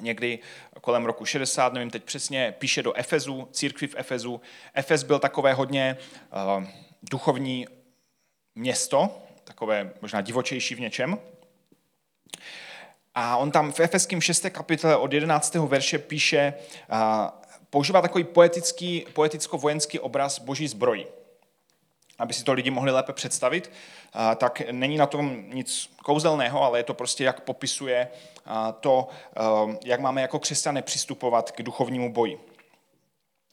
někdy 0.01 0.39
kolem 0.81 1.05
roku 1.05 1.25
60, 1.25 1.73
nevím 1.73 1.89
teď 1.89 2.03
přesně, 2.03 2.55
píše 2.59 2.83
do 2.83 2.93
Efezu, 2.93 3.47
církvi 3.51 3.87
v 3.87 3.95
Efezu. 3.97 4.41
Efez 4.73 5.03
byl 5.03 5.19
takové 5.19 5.53
hodně 5.53 5.97
uh, 6.57 6.63
duchovní 7.03 7.67
město, 8.55 9.23
takové 9.43 9.93
možná 10.01 10.21
divočejší 10.21 10.75
v 10.75 10.79
něčem. 10.79 11.17
A 13.15 13.37
on 13.37 13.51
tam 13.51 13.71
v 13.71 13.79
Efeském 13.79 14.21
6. 14.21 14.45
kapitole 14.49 14.97
od 14.97 15.13
11. 15.13 15.55
verše 15.55 15.99
píše, 15.99 16.53
používá 17.69 18.01
takový 18.01 18.23
poetický, 18.23 19.05
poeticko-vojenský 19.13 19.99
obraz 19.99 20.39
boží 20.39 20.67
zbroji. 20.67 21.07
aby 22.19 22.33
si 22.33 22.43
to 22.43 22.53
lidi 22.53 22.71
mohli 22.71 22.91
lépe 22.91 23.13
představit, 23.13 23.71
tak 24.35 24.61
není 24.71 24.97
na 24.97 25.05
tom 25.05 25.43
nic 25.49 25.89
kouzelného, 26.03 26.63
ale 26.63 26.79
je 26.79 26.83
to 26.83 26.93
prostě, 26.93 27.23
jak 27.23 27.39
popisuje 27.39 28.07
to, 28.79 29.07
jak 29.85 29.99
máme 29.99 30.21
jako 30.21 30.39
křesťané 30.39 30.81
přistupovat 30.81 31.51
k 31.51 31.63
duchovnímu 31.63 32.13
boji. 32.13 32.39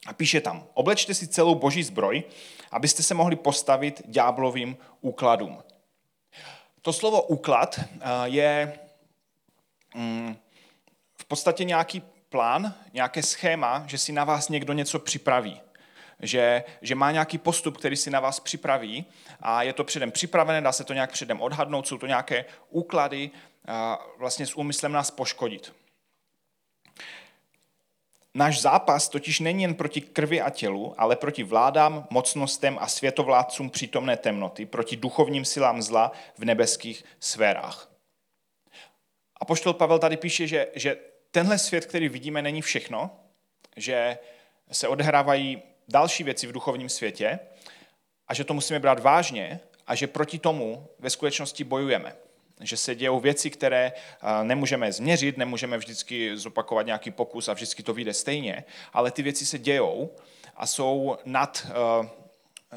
A 0.06 0.12
píše 0.12 0.40
tam, 0.40 0.66
oblečte 0.74 1.14
si 1.14 1.28
celou 1.28 1.54
boží 1.54 1.82
zbroj, 1.82 2.22
abyste 2.70 3.02
se 3.02 3.14
mohli 3.14 3.36
postavit 3.36 4.02
ďáblovým 4.04 4.76
úkladům. 5.00 5.62
To 6.82 6.92
slovo 6.92 7.22
úklad 7.22 7.80
je 8.24 8.78
v 11.20 11.24
podstatě 11.28 11.64
nějaký 11.64 12.02
plán, 12.28 12.74
nějaké 12.92 13.22
schéma, 13.22 13.84
že 13.86 13.98
si 13.98 14.12
na 14.12 14.24
vás 14.24 14.48
někdo 14.48 14.72
něco 14.72 14.98
připraví 14.98 15.60
že, 16.22 16.64
že 16.82 16.94
má 16.94 17.12
nějaký 17.12 17.38
postup, 17.38 17.76
který 17.76 17.96
si 17.96 18.10
na 18.10 18.20
vás 18.20 18.40
připraví 18.40 19.04
a 19.40 19.62
je 19.62 19.72
to 19.72 19.84
předem 19.84 20.10
připravené, 20.10 20.60
dá 20.60 20.72
se 20.72 20.84
to 20.84 20.92
nějak 20.92 21.12
předem 21.12 21.40
odhadnout, 21.40 21.88
jsou 21.88 21.98
to 21.98 22.06
nějaké 22.06 22.44
úklady 22.70 23.30
vlastně 24.18 24.46
s 24.46 24.56
úmyslem 24.56 24.92
nás 24.92 25.10
poškodit. 25.10 25.72
Náš 28.34 28.60
zápas 28.60 29.08
totiž 29.08 29.40
není 29.40 29.62
jen 29.62 29.74
proti 29.74 30.00
krvi 30.00 30.40
a 30.40 30.50
tělu, 30.50 30.94
ale 30.98 31.16
proti 31.16 31.42
vládám, 31.42 32.06
mocnostem 32.10 32.78
a 32.80 32.86
světovládcům 32.86 33.70
přítomné 33.70 34.16
temnoty, 34.16 34.66
proti 34.66 34.96
duchovním 34.96 35.44
silám 35.44 35.82
zla 35.82 36.12
v 36.38 36.44
nebeských 36.44 37.04
sférách. 37.20 37.89
A 39.40 39.44
poštol 39.44 39.72
Pavel 39.72 39.98
tady 39.98 40.16
píše, 40.16 40.46
že, 40.46 40.66
že 40.74 40.96
tenhle 41.30 41.58
svět, 41.58 41.86
který 41.86 42.08
vidíme, 42.08 42.42
není 42.42 42.62
všechno, 42.62 43.10
že 43.76 44.18
se 44.72 44.88
odehrávají 44.88 45.62
další 45.88 46.24
věci 46.24 46.46
v 46.46 46.52
duchovním 46.52 46.88
světě 46.88 47.38
a 48.28 48.34
že 48.34 48.44
to 48.44 48.54
musíme 48.54 48.78
brát 48.78 49.00
vážně 49.00 49.60
a 49.86 49.94
že 49.94 50.06
proti 50.06 50.38
tomu 50.38 50.88
ve 50.98 51.10
skutečnosti 51.10 51.64
bojujeme. 51.64 52.16
Že 52.60 52.76
se 52.76 52.94
dějou 52.94 53.20
věci, 53.20 53.50
které 53.50 53.92
nemůžeme 54.42 54.92
změřit, 54.92 55.36
nemůžeme 55.36 55.78
vždycky 55.78 56.36
zopakovat 56.36 56.86
nějaký 56.86 57.10
pokus 57.10 57.48
a 57.48 57.52
vždycky 57.52 57.82
to 57.82 57.94
vyjde 57.94 58.14
stejně, 58.14 58.64
ale 58.92 59.10
ty 59.10 59.22
věci 59.22 59.46
se 59.46 59.58
dějou 59.58 60.10
a 60.56 60.66
jsou 60.66 61.16
nad, 61.24 61.66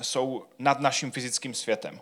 jsou 0.01 0.45
nad 0.59 0.79
naším 0.79 1.11
fyzickým 1.11 1.53
světem. 1.53 2.01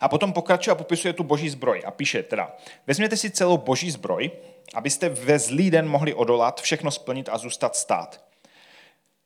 A 0.00 0.08
potom 0.08 0.32
pokračuje 0.32 0.72
a 0.72 0.74
popisuje 0.74 1.12
tu 1.12 1.24
boží 1.24 1.48
zbroj 1.48 1.82
a 1.86 1.90
píše 1.90 2.22
teda, 2.22 2.56
vezměte 2.86 3.16
si 3.16 3.30
celou 3.30 3.56
boží 3.56 3.90
zbroj, 3.90 4.30
abyste 4.74 5.08
ve 5.08 5.38
zlý 5.38 5.70
den 5.70 5.88
mohli 5.88 6.14
odolat, 6.14 6.60
všechno 6.60 6.90
splnit 6.90 7.28
a 7.28 7.38
zůstat 7.38 7.76
stát. 7.76 8.24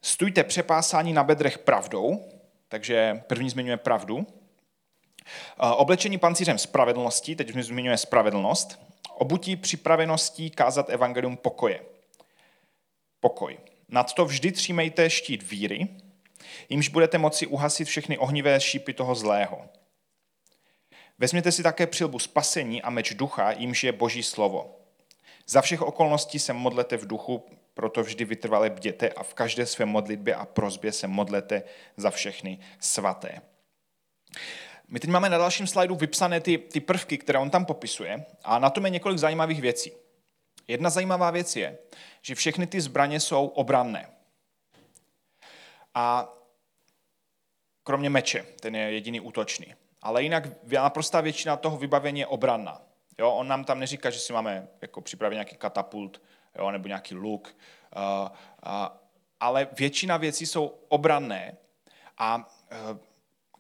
Stůjte 0.02 0.44
přepásání 0.44 1.12
na 1.12 1.24
bedrech 1.24 1.58
pravdou, 1.58 2.24
takže 2.68 3.22
první 3.26 3.50
zmiňuje 3.50 3.76
pravdu. 3.76 4.26
Oblečení 5.76 6.18
pancířem 6.18 6.58
spravedlnosti, 6.58 7.36
teď 7.36 7.56
zmiňuje 7.56 7.96
spravedlnost. 7.96 8.80
Obutí 9.14 9.56
připraveností 9.56 10.50
kázat 10.50 10.90
evangelium 10.90 11.36
pokoje. 11.36 11.80
Pokoj. 13.20 13.58
Nad 13.88 14.12
to 14.12 14.24
vždy 14.24 14.52
třímejte 14.52 15.10
štít 15.10 15.50
víry, 15.50 15.88
jimž 16.68 16.88
budete 16.88 17.18
moci 17.18 17.46
uhasit 17.46 17.88
všechny 17.88 18.18
ohnivé 18.18 18.60
šípy 18.60 18.92
toho 18.92 19.14
zlého. 19.14 19.68
Vezměte 21.18 21.52
si 21.52 21.62
také 21.62 21.86
přilbu 21.86 22.18
spasení 22.18 22.82
a 22.82 22.90
meč 22.90 23.14
ducha, 23.14 23.50
jimž 23.50 23.84
je 23.84 23.92
boží 23.92 24.22
slovo. 24.22 24.80
Za 25.46 25.60
všech 25.60 25.82
okolností 25.82 26.38
se 26.38 26.52
modlete 26.52 26.96
v 26.96 27.06
duchu, 27.06 27.46
proto 27.74 28.02
vždy 28.02 28.24
vytrvale 28.24 28.70
bděte 28.70 29.08
a 29.08 29.22
v 29.22 29.34
každé 29.34 29.66
své 29.66 29.84
modlitbě 29.84 30.34
a 30.34 30.46
prozbě 30.46 30.92
se 30.92 31.06
modlete 31.06 31.62
za 31.96 32.10
všechny 32.10 32.58
svaté. 32.80 33.42
My 34.88 35.00
teď 35.00 35.10
máme 35.10 35.30
na 35.30 35.38
dalším 35.38 35.66
slajdu 35.66 35.94
vypsané 35.94 36.40
ty, 36.40 36.58
ty 36.58 36.80
prvky, 36.80 37.18
které 37.18 37.38
on 37.38 37.50
tam 37.50 37.64
popisuje 37.64 38.26
a 38.44 38.58
na 38.58 38.70
tom 38.70 38.84
je 38.84 38.90
několik 38.90 39.18
zajímavých 39.18 39.60
věcí. 39.60 39.92
Jedna 40.68 40.90
zajímavá 40.90 41.30
věc 41.30 41.56
je, 41.56 41.78
že 42.22 42.34
všechny 42.34 42.66
ty 42.66 42.80
zbraně 42.80 43.20
jsou 43.20 43.46
obranné. 43.46 44.08
A 45.94 46.32
kromě 47.82 48.10
meče, 48.10 48.46
ten 48.60 48.76
je 48.76 48.92
jediný 48.92 49.20
útočný. 49.20 49.74
Ale 50.06 50.22
jinak 50.22 50.44
naprostá 50.72 51.20
většina 51.20 51.56
toho 51.56 51.76
vybavení 51.76 52.20
je 52.20 52.26
obranná. 52.26 52.82
Jo, 53.18 53.30
on 53.30 53.48
nám 53.48 53.64
tam 53.64 53.80
neříká, 53.80 54.10
že 54.10 54.18
si 54.18 54.32
máme 54.32 54.68
jako 54.82 55.00
připravit 55.00 55.34
nějaký 55.34 55.56
katapult 55.56 56.22
jo, 56.58 56.70
nebo 56.70 56.88
nějaký 56.88 57.14
luk, 57.14 57.56
uh, 57.96 58.02
uh, 58.22 58.86
ale 59.40 59.68
většina 59.78 60.16
věcí 60.16 60.46
jsou 60.46 60.74
obranné 60.88 61.56
a 62.18 62.36
uh, 62.36 62.98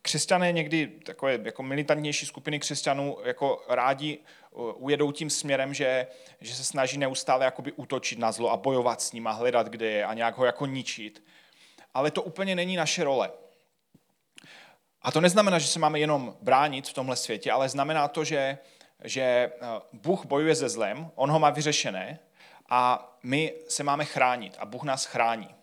křesťané 0.02 0.52
někdy, 0.52 0.86
takové 0.86 1.38
jako 1.42 1.62
militantnější 1.62 2.26
skupiny 2.26 2.58
křesťanů, 2.60 3.18
jako 3.24 3.64
rádi 3.68 4.18
ujedou 4.74 5.12
tím 5.12 5.30
směrem, 5.30 5.74
že, 5.74 6.06
že 6.40 6.54
se 6.54 6.64
snaží 6.64 6.98
neustále 6.98 7.44
jakoby 7.44 7.72
útočit 7.72 8.18
na 8.18 8.32
zlo 8.32 8.50
a 8.50 8.56
bojovat 8.56 9.02
s 9.02 9.12
ním 9.12 9.26
a 9.26 9.32
hledat, 9.32 9.66
kde 9.68 9.86
je 9.86 10.04
a 10.04 10.14
nějak 10.14 10.38
ho 10.38 10.44
jako 10.44 10.66
ničit. 10.66 11.24
Ale 11.94 12.10
to 12.10 12.22
úplně 12.22 12.54
není 12.54 12.76
naše 12.76 13.04
role. 13.04 13.30
A 15.06 15.10
to 15.10 15.20
neznamená, 15.20 15.58
že 15.58 15.66
se 15.66 15.78
máme 15.78 15.98
jenom 15.98 16.36
bránit 16.40 16.88
v 16.88 16.92
tomhle 16.92 17.16
světě, 17.16 17.52
ale 17.52 17.68
znamená 17.68 18.08
to, 18.08 18.24
že, 18.24 18.58
že 19.04 19.52
Bůh 19.92 20.26
bojuje 20.26 20.54
se 20.54 20.68
zlem, 20.68 21.10
on 21.14 21.30
ho 21.30 21.38
má 21.38 21.50
vyřešené 21.50 22.18
a 22.68 23.12
my 23.22 23.54
se 23.68 23.82
máme 23.82 24.04
chránit 24.04 24.56
a 24.58 24.66
Bůh 24.66 24.82
nás 24.82 25.04
chrání. 25.04 25.54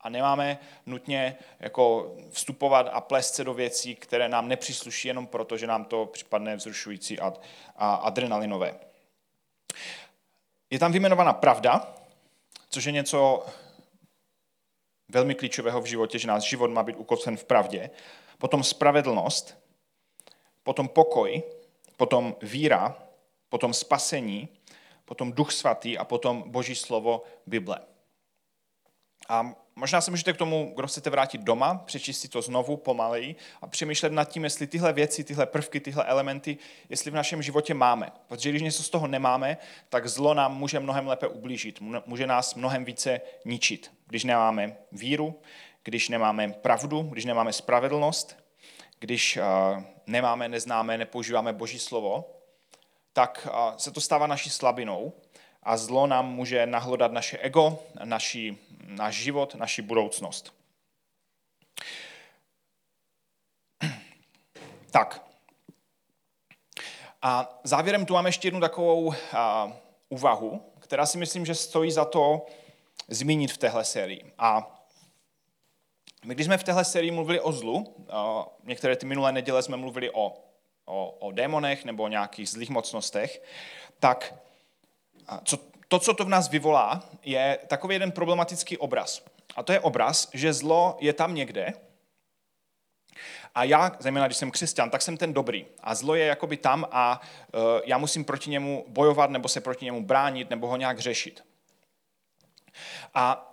A 0.00 0.08
nemáme 0.08 0.58
nutně 0.86 1.36
jako 1.60 2.14
vstupovat 2.30 2.90
a 2.92 3.00
plést 3.00 3.34
se 3.34 3.44
do 3.44 3.54
věcí, 3.54 3.94
které 3.94 4.28
nám 4.28 4.48
nepřísluší 4.48 5.08
jenom 5.08 5.26
proto, 5.26 5.56
že 5.56 5.66
nám 5.66 5.84
to 5.84 6.06
připadne 6.06 6.56
vzrušující 6.56 7.20
a, 7.20 7.32
a 7.76 7.94
adrenalinové. 7.94 8.74
Je 10.70 10.78
tam 10.78 10.92
vyjmenovaná 10.92 11.32
pravda, 11.32 11.94
což 12.68 12.84
je 12.84 12.92
něco 12.92 13.46
velmi 15.08 15.34
klíčového 15.34 15.80
v 15.80 15.86
životě, 15.86 16.18
že 16.18 16.28
náš 16.28 16.42
život 16.42 16.70
má 16.70 16.82
být 16.82 16.96
ukotven 16.96 17.36
v 17.36 17.44
pravdě. 17.44 17.90
Potom 18.42 18.62
spravedlnost, 18.62 19.58
potom 20.62 20.88
pokoj, 20.88 21.42
potom 21.96 22.36
víra, 22.42 22.96
potom 23.48 23.74
spasení, 23.74 24.48
potom 25.04 25.32
Duch 25.32 25.52
Svatý 25.52 25.98
a 25.98 26.04
potom 26.04 26.50
Boží 26.50 26.74
slovo 26.74 27.22
Bible. 27.46 27.78
A 29.28 29.54
možná 29.76 30.00
se 30.00 30.10
můžete 30.10 30.32
k 30.32 30.36
tomu, 30.36 30.72
kdo 30.76 30.86
chcete 30.86 31.10
vrátit 31.10 31.40
doma, 31.40 31.74
přečíst 31.74 32.20
si 32.20 32.28
to 32.28 32.42
znovu 32.42 32.76
pomaleji 32.76 33.36
a 33.60 33.66
přemýšlet 33.66 34.12
nad 34.12 34.24
tím, 34.24 34.44
jestli 34.44 34.66
tyhle 34.66 34.92
věci, 34.92 35.24
tyhle 35.24 35.46
prvky, 35.46 35.80
tyhle 35.80 36.04
elementy, 36.04 36.58
jestli 36.88 37.10
v 37.10 37.14
našem 37.14 37.42
životě 37.42 37.74
máme. 37.74 38.12
Protože 38.28 38.50
když 38.50 38.62
něco 38.62 38.82
z 38.82 38.90
toho 38.90 39.06
nemáme, 39.06 39.56
tak 39.88 40.08
zlo 40.08 40.34
nám 40.34 40.58
může 40.58 40.80
mnohem 40.80 41.06
lépe 41.06 41.28
ublížit, 41.28 41.80
může 42.06 42.26
nás 42.26 42.54
mnohem 42.54 42.84
více 42.84 43.20
ničit. 43.44 43.92
Když 44.06 44.24
nemáme 44.24 44.76
víru, 44.92 45.40
když 45.84 46.08
nemáme 46.08 46.48
pravdu, 46.48 47.02
když 47.02 47.24
nemáme 47.24 47.52
spravedlnost, 47.52 48.36
když 48.98 49.38
nemáme, 50.06 50.48
neznáme, 50.48 50.98
nepoužíváme 50.98 51.52
Boží 51.52 51.78
slovo, 51.78 52.24
tak 53.12 53.48
se 53.76 53.90
to 53.90 54.00
stává 54.00 54.26
naší 54.26 54.50
slabinou 54.50 55.12
a 55.62 55.76
zlo 55.76 56.06
nám 56.06 56.34
může 56.34 56.66
nahlodat 56.66 57.12
naše 57.12 57.38
ego, 57.38 57.78
naši, 58.04 58.58
náš 58.86 59.14
život, 59.14 59.54
naši 59.54 59.82
budoucnost. 59.82 60.54
Tak. 64.90 65.26
A 67.22 67.60
závěrem 67.64 68.06
tu 68.06 68.14
máme 68.14 68.28
ještě 68.28 68.48
jednu 68.48 68.60
takovou 68.60 69.14
a, 69.32 69.72
úvahu, 70.08 70.72
která 70.78 71.06
si 71.06 71.18
myslím, 71.18 71.46
že 71.46 71.54
stojí 71.54 71.92
za 71.92 72.04
to 72.04 72.46
zmínit 73.08 73.52
v 73.52 73.58
téhle 73.58 73.84
sérii. 73.84 74.32
A 74.38 74.81
my, 76.24 76.34
když 76.34 76.46
jsme 76.46 76.58
v 76.58 76.64
téhle 76.64 76.84
sérii 76.84 77.10
mluvili 77.10 77.40
o 77.40 77.52
zlu, 77.52 77.94
některé 78.64 78.96
ty 78.96 79.06
minulé 79.06 79.32
neděle 79.32 79.62
jsme 79.62 79.76
mluvili 79.76 80.10
o 80.10 80.52
o, 80.84 81.10
o 81.10 81.32
démonech 81.32 81.84
nebo 81.84 82.02
o 82.02 82.08
nějakých 82.08 82.48
zlých 82.48 82.70
mocnostech, 82.70 83.42
tak 84.00 84.34
co, 85.44 85.58
to, 85.88 85.98
co 85.98 86.14
to 86.14 86.24
v 86.24 86.28
nás 86.28 86.48
vyvolá, 86.48 87.04
je 87.22 87.58
takový 87.66 87.94
jeden 87.94 88.12
problematický 88.12 88.78
obraz. 88.78 89.24
A 89.56 89.62
to 89.62 89.72
je 89.72 89.80
obraz, 89.80 90.28
že 90.34 90.52
zlo 90.52 90.96
je 91.00 91.12
tam 91.12 91.34
někde 91.34 91.72
a 93.54 93.64
já, 93.64 93.96
zejména 93.98 94.26
když 94.26 94.36
jsem 94.36 94.50
křesťan, 94.50 94.90
tak 94.90 95.02
jsem 95.02 95.16
ten 95.16 95.32
dobrý. 95.32 95.66
A 95.80 95.94
zlo 95.94 96.14
je 96.14 96.24
jakoby 96.24 96.56
tam 96.56 96.86
a 96.90 97.20
uh, 97.54 97.60
já 97.84 97.98
musím 97.98 98.24
proti 98.24 98.50
němu 98.50 98.84
bojovat 98.88 99.30
nebo 99.30 99.48
se 99.48 99.60
proti 99.60 99.84
němu 99.84 100.04
bránit 100.04 100.50
nebo 100.50 100.66
ho 100.66 100.76
nějak 100.76 100.98
řešit. 100.98 101.44
A 103.14 103.51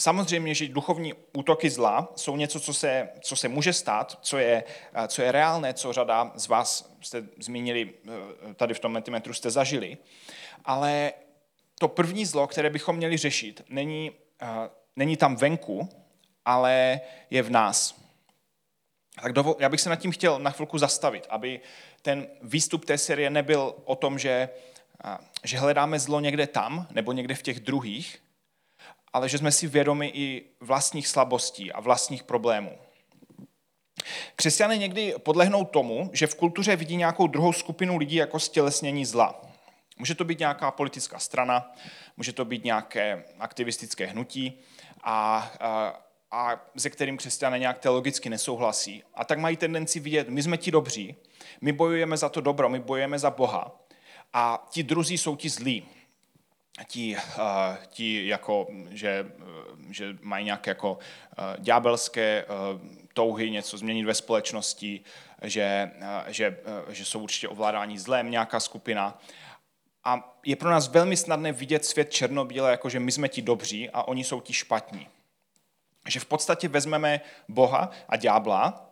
Samozřejmě, 0.00 0.54
že 0.54 0.68
duchovní 0.68 1.14
útoky 1.32 1.70
zla 1.70 2.12
jsou 2.16 2.36
něco, 2.36 2.60
co 2.60 2.74
se, 2.74 3.08
co 3.20 3.36
se 3.36 3.48
může 3.48 3.72
stát, 3.72 4.18
co 4.22 4.38
je, 4.38 4.64
co 5.08 5.22
je 5.22 5.32
reálné, 5.32 5.74
co 5.74 5.92
řada 5.92 6.32
z 6.34 6.48
vás 6.48 6.96
jste 7.00 7.24
zmínili, 7.38 7.90
eh, 8.50 8.54
tady 8.54 8.74
v 8.74 8.78
tom 8.78 8.92
mentimetru 8.92 9.34
jste 9.34 9.50
zažili. 9.50 9.98
Ale 10.64 11.12
to 11.78 11.88
první 11.88 12.26
zlo, 12.26 12.46
které 12.46 12.70
bychom 12.70 12.96
měli 12.96 13.16
řešit, 13.16 13.64
není, 13.68 14.10
eh, 14.42 14.46
není 14.96 15.16
tam 15.16 15.36
venku, 15.36 15.88
ale 16.44 17.00
je 17.30 17.42
v 17.42 17.50
nás. 17.50 17.94
Tak 19.22 19.32
dovol, 19.32 19.56
já 19.58 19.68
bych 19.68 19.80
se 19.80 19.90
nad 19.90 19.96
tím 19.96 20.12
chtěl 20.12 20.38
na 20.38 20.50
chvilku 20.50 20.78
zastavit, 20.78 21.26
aby 21.30 21.60
ten 22.02 22.26
výstup 22.42 22.84
té 22.84 22.98
série 22.98 23.30
nebyl 23.30 23.74
o 23.84 23.96
tom, 23.96 24.18
že, 24.18 24.48
že 25.44 25.58
hledáme 25.58 25.98
zlo 25.98 26.20
někde 26.20 26.46
tam 26.46 26.86
nebo 26.90 27.12
někde 27.12 27.34
v 27.34 27.42
těch 27.42 27.60
druhých, 27.60 28.20
ale 29.12 29.28
že 29.28 29.38
jsme 29.38 29.52
si 29.52 29.66
vědomi 29.66 30.10
i 30.14 30.44
vlastních 30.60 31.08
slabostí 31.08 31.72
a 31.72 31.80
vlastních 31.80 32.22
problémů. 32.22 32.78
Křesťané 34.36 34.78
někdy 34.78 35.14
podlehnou 35.18 35.64
tomu, 35.64 36.10
že 36.12 36.26
v 36.26 36.34
kultuře 36.34 36.76
vidí 36.76 36.96
nějakou 36.96 37.26
druhou 37.26 37.52
skupinu 37.52 37.96
lidí 37.96 38.16
jako 38.16 38.38
stělesnění 38.38 39.04
zla. 39.04 39.42
Může 39.98 40.14
to 40.14 40.24
být 40.24 40.38
nějaká 40.38 40.70
politická 40.70 41.18
strana, 41.18 41.72
může 42.16 42.32
to 42.32 42.44
být 42.44 42.64
nějaké 42.64 43.24
aktivistické 43.38 44.06
hnutí, 44.06 44.60
a, 45.02 45.50
a, 45.60 46.00
a 46.30 46.60
se 46.78 46.90
kterým 46.90 47.16
křesťané 47.16 47.58
nějak 47.58 47.78
teologicky 47.78 48.30
nesouhlasí. 48.30 49.02
A 49.14 49.24
tak 49.24 49.38
mají 49.38 49.56
tendenci 49.56 50.00
vidět, 50.00 50.28
my 50.28 50.42
jsme 50.42 50.56
ti 50.56 50.70
dobří, 50.70 51.16
my 51.60 51.72
bojujeme 51.72 52.16
za 52.16 52.28
to 52.28 52.40
dobro, 52.40 52.68
my 52.68 52.80
bojujeme 52.80 53.18
za 53.18 53.30
Boha 53.30 53.80
a 54.32 54.66
ti 54.70 54.82
druzí 54.82 55.18
jsou 55.18 55.36
ti 55.36 55.48
zlí. 55.48 55.88
Ti, 56.86 57.16
ti 57.88 58.26
jako, 58.26 58.66
že, 58.90 59.32
že 59.90 60.16
mají 60.20 60.44
nějaké 60.44 60.70
jako 60.70 60.92
uh, 60.92 60.98
ďábelské 61.58 62.44
uh, 62.44 62.80
touhy 63.14 63.50
něco 63.50 63.78
změnit 63.78 64.04
ve 64.04 64.14
společnosti, 64.14 65.00
že, 65.42 65.90
že, 66.26 66.56
že 66.88 67.04
jsou 67.04 67.20
určitě 67.20 67.48
ovládání 67.48 67.98
zlem 67.98 68.30
nějaká 68.30 68.60
skupina. 68.60 69.18
A 70.04 70.36
je 70.46 70.56
pro 70.56 70.70
nás 70.70 70.88
velmi 70.88 71.16
snadné 71.16 71.52
vidět 71.52 71.84
svět 71.84 72.12
černobíle, 72.12 72.70
jako 72.70 72.88
že 72.88 73.00
my 73.00 73.12
jsme 73.12 73.28
ti 73.28 73.42
dobří 73.42 73.90
a 73.90 74.02
oni 74.02 74.24
jsou 74.24 74.40
ti 74.40 74.52
špatní. 74.52 75.08
Že 76.08 76.20
v 76.20 76.24
podstatě 76.24 76.68
vezmeme 76.68 77.20
Boha 77.48 77.90
a 78.08 78.16
ďábla 78.16 78.90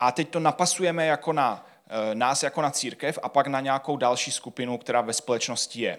a 0.00 0.12
teď 0.12 0.28
to 0.28 0.40
napasujeme 0.40 1.06
jako 1.06 1.32
na 1.32 1.66
eh, 1.86 2.14
nás 2.14 2.42
jako 2.42 2.62
na 2.62 2.70
církev 2.70 3.18
a 3.22 3.28
pak 3.28 3.46
na 3.46 3.60
nějakou 3.60 3.96
další 3.96 4.30
skupinu, 4.32 4.78
která 4.78 5.00
ve 5.00 5.12
společnosti 5.12 5.80
je. 5.80 5.98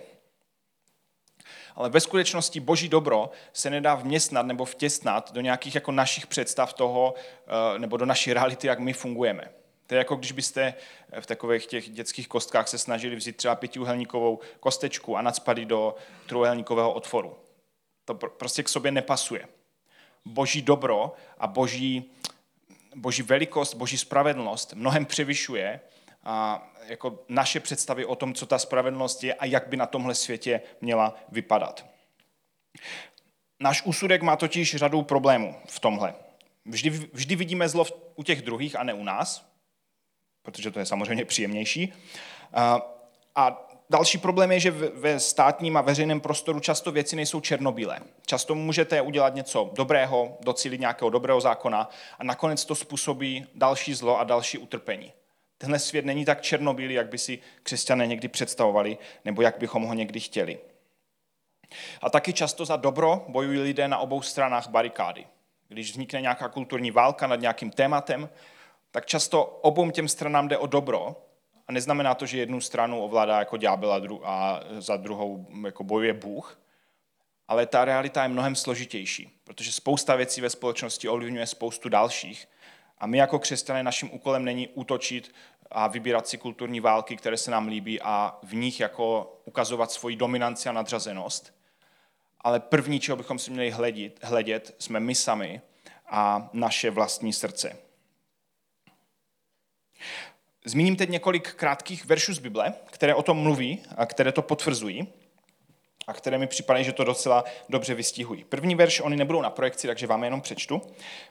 Ale 1.76 1.90
ve 1.90 2.00
skutečnosti 2.00 2.60
boží 2.60 2.90
dobro 2.90 3.32
se 3.54 3.70
nedá 3.70 3.96
vměstnat 3.96 4.46
nebo 4.46 4.66
vtěsnat 4.66 5.32
do 5.32 5.42
nějakých 5.42 5.76
jako 5.76 5.92
našich 5.92 6.28
představ 6.28 6.74
toho, 6.74 7.14
eh, 7.16 7.80
nebo 7.80 7.98
do 7.98 8.06
naší 8.06 8.34
reality, 8.34 8.68
jak 8.68 8.80
my 8.80 8.94
fungujeme. 8.94 9.52
To 9.88 9.96
je 9.96 9.98
jako 9.98 10.16
když 10.16 10.32
byste 10.32 10.74
v 11.20 11.26
takových 11.26 11.66
těch 11.66 11.90
dětských 11.90 12.28
kostkách 12.28 12.68
se 12.68 12.78
snažili 12.78 13.16
vzít 13.16 13.38
třeba 13.38 13.56
pětiuhelníkovou 13.56 14.40
kostečku 14.60 15.18
a 15.18 15.22
nadspat 15.22 15.58
do 15.58 15.96
trojuhelníkového 16.28 16.94
otvoru. 16.94 17.36
To 18.06 18.14
prostě 18.14 18.64
k 18.64 18.70
sobě 18.70 18.92
nepasuje. 18.92 19.48
Boží 20.26 20.62
dobro 20.62 21.14
a 21.38 21.48
boží, 21.48 22.12
boží 22.96 23.24
velikost, 23.24 23.74
boží 23.74 23.98
spravedlnost 23.98 24.74
mnohem 24.74 25.06
převyšuje 25.06 25.80
a 26.24 26.68
jako 26.88 27.20
naše 27.30 27.60
představy 27.60 28.06
o 28.06 28.16
tom, 28.16 28.34
co 28.34 28.46
ta 28.46 28.60
spravedlnost 28.60 29.24
je 29.24 29.34
a 29.34 29.46
jak 29.46 29.68
by 29.68 29.78
na 29.78 29.86
tomhle 29.86 30.16
světě 30.16 30.62
měla 30.82 31.16
vypadat. 31.30 31.86
Náš 33.60 33.82
úsudek 33.86 34.22
má 34.22 34.36
totiž 34.36 34.76
řadu 34.76 35.02
problémů 35.02 35.56
v 35.68 35.80
tomhle. 35.80 36.16
Vždy, 36.66 36.90
vždy 36.90 37.36
vidíme 37.36 37.70
zlo 37.70 37.86
u 38.16 38.24
těch 38.24 38.42
druhých 38.42 38.76
a 38.76 38.84
ne 38.84 38.94
u 38.94 39.04
nás, 39.04 39.52
protože 40.42 40.72
to 40.72 40.80
je 40.80 40.86
samozřejmě 40.86 41.26
příjemnější. 41.26 41.94
A 43.36 43.68
další 43.90 44.18
problém 44.18 44.52
je, 44.52 44.60
že 44.60 44.72
ve 44.72 45.20
státním 45.20 45.78
a 45.78 45.82
veřejném 45.82 46.22
prostoru 46.22 46.60
často 46.60 46.92
věci 46.92 47.16
nejsou 47.16 47.42
černobílé. 47.42 48.00
Často 48.26 48.56
můžete 48.56 49.02
udělat 49.02 49.36
něco 49.36 49.72
dobrého, 49.74 50.38
docílit 50.42 50.80
nějakého 50.80 51.10
dobrého 51.10 51.42
zákona 51.42 51.90
a 52.20 52.24
nakonec 52.24 52.66
to 52.66 52.76
způsobí 52.76 53.46
další 53.56 53.94
zlo 53.94 54.20
a 54.20 54.24
další 54.24 54.58
utrpení. 54.58 55.14
Tenhle 55.62 55.80
svět 55.80 56.06
není 56.06 56.26
tak 56.26 56.42
černobílý, 56.42 56.94
jak 56.94 57.10
by 57.10 57.18
si 57.18 57.40
křesťané 57.64 58.08
někdy 58.08 58.28
představovali, 58.28 58.98
nebo 59.26 59.42
jak 59.42 59.58
bychom 59.58 59.84
ho 59.84 59.94
někdy 59.94 60.20
chtěli. 60.20 60.60
A 62.02 62.10
taky 62.10 62.34
často 62.34 62.66
za 62.66 62.76
dobro 62.76 63.26
bojují 63.28 63.60
lidé 63.60 63.88
na 63.88 63.98
obou 63.98 64.22
stranách 64.22 64.70
barikády. 64.70 65.28
Když 65.68 65.92
vznikne 65.92 66.22
nějaká 66.22 66.50
kulturní 66.50 66.92
válka 66.92 67.28
nad 67.28 67.36
nějakým 67.36 67.72
tématem, 67.72 68.30
tak 68.92 69.06
často 69.06 69.46
obou 69.46 69.92
těm 69.92 70.08
stranám 70.08 70.48
jde 70.48 70.58
o 70.58 70.68
dobro 70.68 71.16
a 71.68 71.72
neznamená 71.72 72.16
to, 72.16 72.26
že 72.26 72.38
jednu 72.38 72.62
stranu 72.62 73.04
ovládá 73.04 73.40
jako 73.40 73.58
ďábel 73.58 74.20
a 74.24 74.60
za 74.80 74.98
druhou 74.98 75.48
jako 75.66 75.84
bojuje 75.84 76.14
Bůh, 76.14 76.60
ale 77.48 77.66
ta 77.66 77.86
realita 77.86 78.24
je 78.24 78.30
mnohem 78.30 78.56
složitější, 78.56 79.40
protože 79.44 79.72
spousta 79.72 80.16
věcí 80.16 80.42
ve 80.42 80.50
společnosti 80.50 81.08
ovlivňuje 81.08 81.48
spoustu 81.48 81.90
dalších 81.90 82.48
a 83.02 83.08
my 83.08 83.18
jako 83.18 83.40
křesťané 83.40 83.84
naším 83.84 84.14
úkolem 84.14 84.46
není 84.46 84.68
útočit 84.68 85.36
a 85.72 85.88
vybírat 85.88 86.28
si 86.28 86.38
kulturní 86.38 86.80
války, 86.80 87.16
které 87.16 87.38
se 87.38 87.52
nám 87.52 87.68
líbí 87.68 88.02
a 88.02 88.40
v 88.44 88.56
nich 88.56 88.80
jako 88.80 89.36
ukazovat 89.46 89.92
svoji 89.92 90.16
dominanci 90.16 90.70
a 90.70 90.72
nadřazenost, 90.72 91.54
ale 92.42 92.60
první, 92.60 93.00
čeho 93.00 93.16
bychom 93.16 93.40
si 93.40 93.52
měli 93.52 93.72
hledět, 93.72 94.20
hledět 94.24 94.76
jsme 94.80 95.00
my 95.00 95.16
sami 95.16 95.62
a 96.06 96.50
naše 96.54 96.90
vlastní 96.90 97.34
srdce. 97.34 97.78
Zmíním 100.66 100.96
teď 100.96 101.10
několik 101.10 101.54
krátkých 101.54 102.06
veršů 102.06 102.34
z 102.34 102.40
Bible, 102.40 102.74
které 102.86 103.16
o 103.16 103.24
tom 103.24 103.38
mluví 103.38 103.84
a 103.98 104.06
které 104.06 104.32
to 104.32 104.42
potvrzují 104.42 105.08
a 106.08 106.14
které 106.14 106.38
mi 106.38 106.48
připadají, 106.48 106.86
že 106.86 106.94
to 106.94 107.04
docela 107.04 107.44
dobře 107.70 107.94
vystihují. 107.94 108.44
První 108.44 108.76
verš, 108.76 109.02
oni 109.02 109.16
nebudou 109.16 109.42
na 109.42 109.50
projekci, 109.50 109.88
takže 109.88 110.08
vám 110.08 110.24
jenom 110.24 110.42
přečtu. 110.42 110.82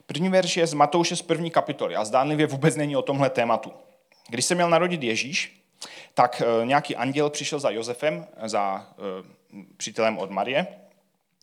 První 0.05 0.29
verš 0.29 0.57
je 0.57 0.67
z 0.67 0.73
Matouše 0.73 1.15
z 1.15 1.21
první 1.21 1.51
kapitoly 1.51 1.95
a 1.95 2.05
zdánlivě 2.05 2.47
vůbec 2.47 2.75
není 2.75 2.95
o 2.95 3.01
tomhle 3.01 3.29
tématu. 3.29 3.73
Když 4.31 4.45
se 4.45 4.55
měl 4.55 4.69
narodit 4.69 5.03
Ježíš, 5.03 5.63
tak 6.13 6.41
e, 6.41 6.65
nějaký 6.65 6.95
anděl 6.95 7.29
přišel 7.29 7.59
za 7.59 7.69
Josefem, 7.69 8.27
za 8.45 8.87
e, 8.91 9.63
přítelem 9.77 10.17
od 10.17 10.31
Marie, 10.31 10.67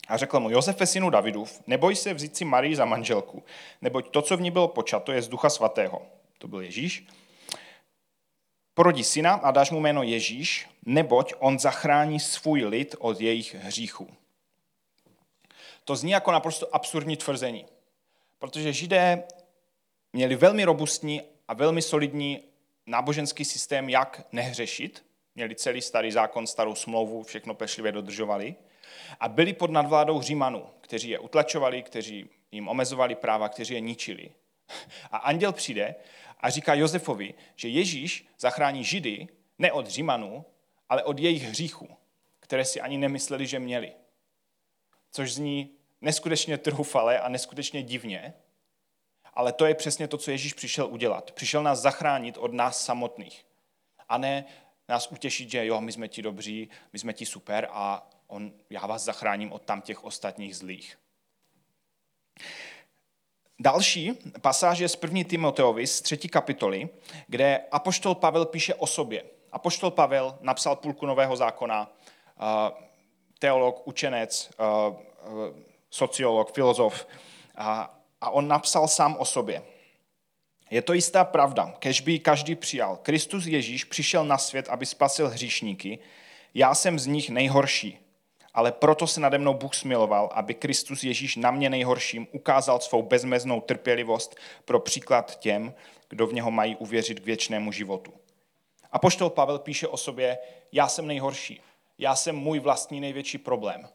a 0.09 0.17
řekl 0.17 0.41
mu, 0.41 0.51
Josefe, 0.51 0.87
synu 0.87 1.11
Davidův, 1.11 1.63
neboj 1.67 1.97
se 1.97 2.15
vzít 2.15 2.37
si 2.37 2.45
Marii 2.45 2.77
za 2.77 2.85
manželku, 2.85 3.45
neboť 3.83 4.11
to, 4.11 4.23
co 4.23 4.37
v 4.37 4.41
ní 4.41 4.51
bylo 4.51 4.69
počato, 4.69 5.13
je 5.13 5.23
z 5.23 5.29
ducha 5.29 5.51
svatého. 5.51 6.03
To 6.39 6.49
byl 6.49 6.61
Ježíš 6.61 7.07
porodí 8.79 9.05
syna 9.05 9.35
a 9.35 9.51
dáš 9.51 9.71
mu 9.71 9.81
jméno 9.81 10.03
Ježíš, 10.03 10.69
neboť 10.87 11.35
on 11.39 11.59
zachrání 11.59 12.21
svůj 12.21 12.65
lid 12.65 12.95
od 12.99 13.21
jejich 13.21 13.55
hříchů. 13.55 14.09
To 15.85 15.97
zní 15.97 16.11
jako 16.11 16.33
naprosto 16.33 16.75
absurdní 16.75 17.17
tvrzení, 17.17 17.67
protože 18.39 18.73
židé 18.73 19.25
měli 20.13 20.37
velmi 20.37 20.65
robustní 20.65 21.23
a 21.49 21.55
velmi 21.55 21.83
solidní 21.83 22.43
náboženský 22.89 23.45
systém, 23.45 23.89
jak 23.89 24.27
nehřešit. 24.33 25.05
Měli 25.35 25.55
celý 25.55 25.83
starý 25.83 26.13
zákon, 26.13 26.47
starou 26.47 26.75
smlouvu, 26.75 27.23
všechno 27.23 27.55
pešlivě 27.55 27.93
dodržovali. 27.93 28.55
A 29.21 29.29
byli 29.29 29.53
pod 29.53 29.71
nadvládou 29.71 30.23
Římanů, 30.23 30.67
kteří 30.81 31.09
je 31.09 31.19
utlačovali, 31.19 31.83
kteří 31.83 32.31
jim 32.53 32.69
omezovali 32.69 33.15
práva, 33.15 33.49
kteří 33.49 33.75
je 33.75 33.81
ničili. 33.81 34.31
A 35.11 35.17
anděl 35.17 35.53
přijde 35.53 35.95
a 36.41 36.51
říká 36.51 36.75
Josefovi, 36.75 37.35
že 37.57 37.69
Ježíš 37.69 38.29
zachrání 38.39 38.85
Židy 38.85 39.29
ne 39.59 39.73
od 39.73 39.87
Římanů, 39.87 40.45
ale 40.89 41.03
od 41.03 41.19
jejich 41.19 41.43
hříchů, 41.43 41.89
které 42.41 42.65
si 42.65 42.81
ani 42.81 42.99
nemysleli, 42.99 43.47
že 43.47 43.59
měli. 43.59 43.93
Což 45.11 45.33
zní 45.33 45.71
neskutečně 46.01 46.59
trhufale 46.59 47.21
a 47.21 47.29
neskutečně 47.29 47.83
divně, 47.83 48.35
ale 49.39 49.53
to 49.53 49.67
je 49.67 49.75
přesně 49.75 50.09
to, 50.09 50.19
co 50.19 50.31
Ježíš 50.31 50.53
přišel 50.53 50.87
udělat. 50.87 51.31
Přišel 51.31 51.63
nás 51.63 51.79
zachránit 51.79 52.37
od 52.39 52.53
nás 52.53 52.85
samotných. 52.85 53.47
A 54.09 54.19
ne 54.19 54.45
nás 54.89 55.13
utěšit, 55.13 55.51
že 55.51 55.67
jo, 55.67 55.81
my 55.81 55.93
jsme 55.93 56.09
ti 56.09 56.23
dobří, 56.23 56.69
my 56.93 56.99
jsme 56.99 57.13
ti 57.13 57.27
super 57.27 57.69
a 57.71 58.11
on, 58.27 58.53
já 58.71 58.87
vás 58.87 59.03
zachráním 59.03 59.53
od 59.53 59.63
tam 59.63 59.81
těch 59.81 60.05
ostatních 60.05 60.57
zlých. 60.57 60.99
Další 63.61 64.13
pasáž 64.41 64.79
je 64.79 64.89
z 64.89 64.99
1. 65.03 65.25
Timoteovi 65.25 65.87
z 65.87 66.01
3. 66.01 66.17
kapitoly, 66.17 66.89
kde 67.27 67.61
apoštol 67.71 68.15
Pavel 68.15 68.47
píše 68.47 68.75
o 68.75 68.87
sobě. 68.87 69.25
Apoštol 69.53 69.91
Pavel 69.91 70.39
napsal 70.41 70.77
půlku 70.77 71.07
nového 71.07 71.37
zákona, 71.37 71.93
eh, 72.41 72.73
teolog, 73.39 73.87
učenec, 73.87 74.51
eh, 74.59 74.65
eh, 75.23 75.63
sociolog, 75.91 76.53
filozof 76.53 77.07
on 78.27 78.49
napsal 78.49 78.89
sám 78.89 79.17
o 79.19 79.25
sobě. 79.25 79.63
Je 80.71 80.83
to 80.83 80.93
jistá 80.93 81.25
pravda, 81.25 81.75
kež 81.79 82.01
by 82.01 82.19
každý 82.19 82.55
přijal. 82.55 82.97
Kristus 82.97 83.47
Ježíš 83.47 83.85
přišel 83.85 84.25
na 84.25 84.39
svět, 84.39 84.69
aby 84.69 84.87
spasil 84.87 85.29
hříšníky. 85.29 85.99
Já 86.55 86.75
jsem 86.75 86.99
z 86.99 87.07
nich 87.07 87.31
nejhorší 87.31 87.99
ale 88.59 88.73
proto 88.73 89.07
se 89.07 89.21
nade 89.21 89.39
mnou 89.39 89.55
Bůh 89.55 89.75
smiloval, 89.75 90.31
aby 90.33 90.55
Kristus 90.55 91.05
Ježíš 91.05 91.37
na 91.37 91.51
mě 91.51 91.71
nejhorším 91.71 92.27
ukázal 92.33 92.81
svou 92.81 93.03
bezmeznou 93.03 93.61
trpělivost 93.61 94.37
pro 94.65 94.81
příklad 94.81 95.39
těm, 95.39 95.75
kdo 96.09 96.27
v 96.27 96.33
něho 96.33 96.51
mají 96.51 96.77
uvěřit 96.77 97.21
k 97.21 97.25
věčnému 97.25 97.73
životu. 97.73 98.13
A 98.93 98.99
poštol 98.99 99.31
Pavel 99.31 99.59
píše 99.59 99.89
o 99.89 99.97
sobě, 99.97 100.39
já 100.73 100.89
jsem 100.89 101.07
nejhorší, 101.07 101.61
já 101.99 102.17
jsem 102.17 102.37
můj 102.37 102.59
vlastní 102.59 103.01
největší 103.01 103.39
problém. 103.39 103.89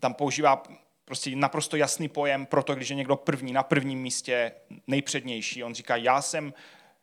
Tam 0.00 0.14
používá 0.14 0.62
prostě 1.06 1.36
naprosto 1.36 1.76
jasný 1.76 2.08
pojem 2.08 2.46
pro 2.46 2.62
to, 2.62 2.74
když 2.74 2.88
je 2.88 2.96
někdo 2.96 3.16
první, 3.16 3.52
na 3.52 3.62
prvním 3.62 4.02
místě, 4.02 4.52
nejpřednější. 4.86 5.64
On 5.64 5.74
říká, 5.74 5.96
já 5.96 6.22
jsem 6.22 6.54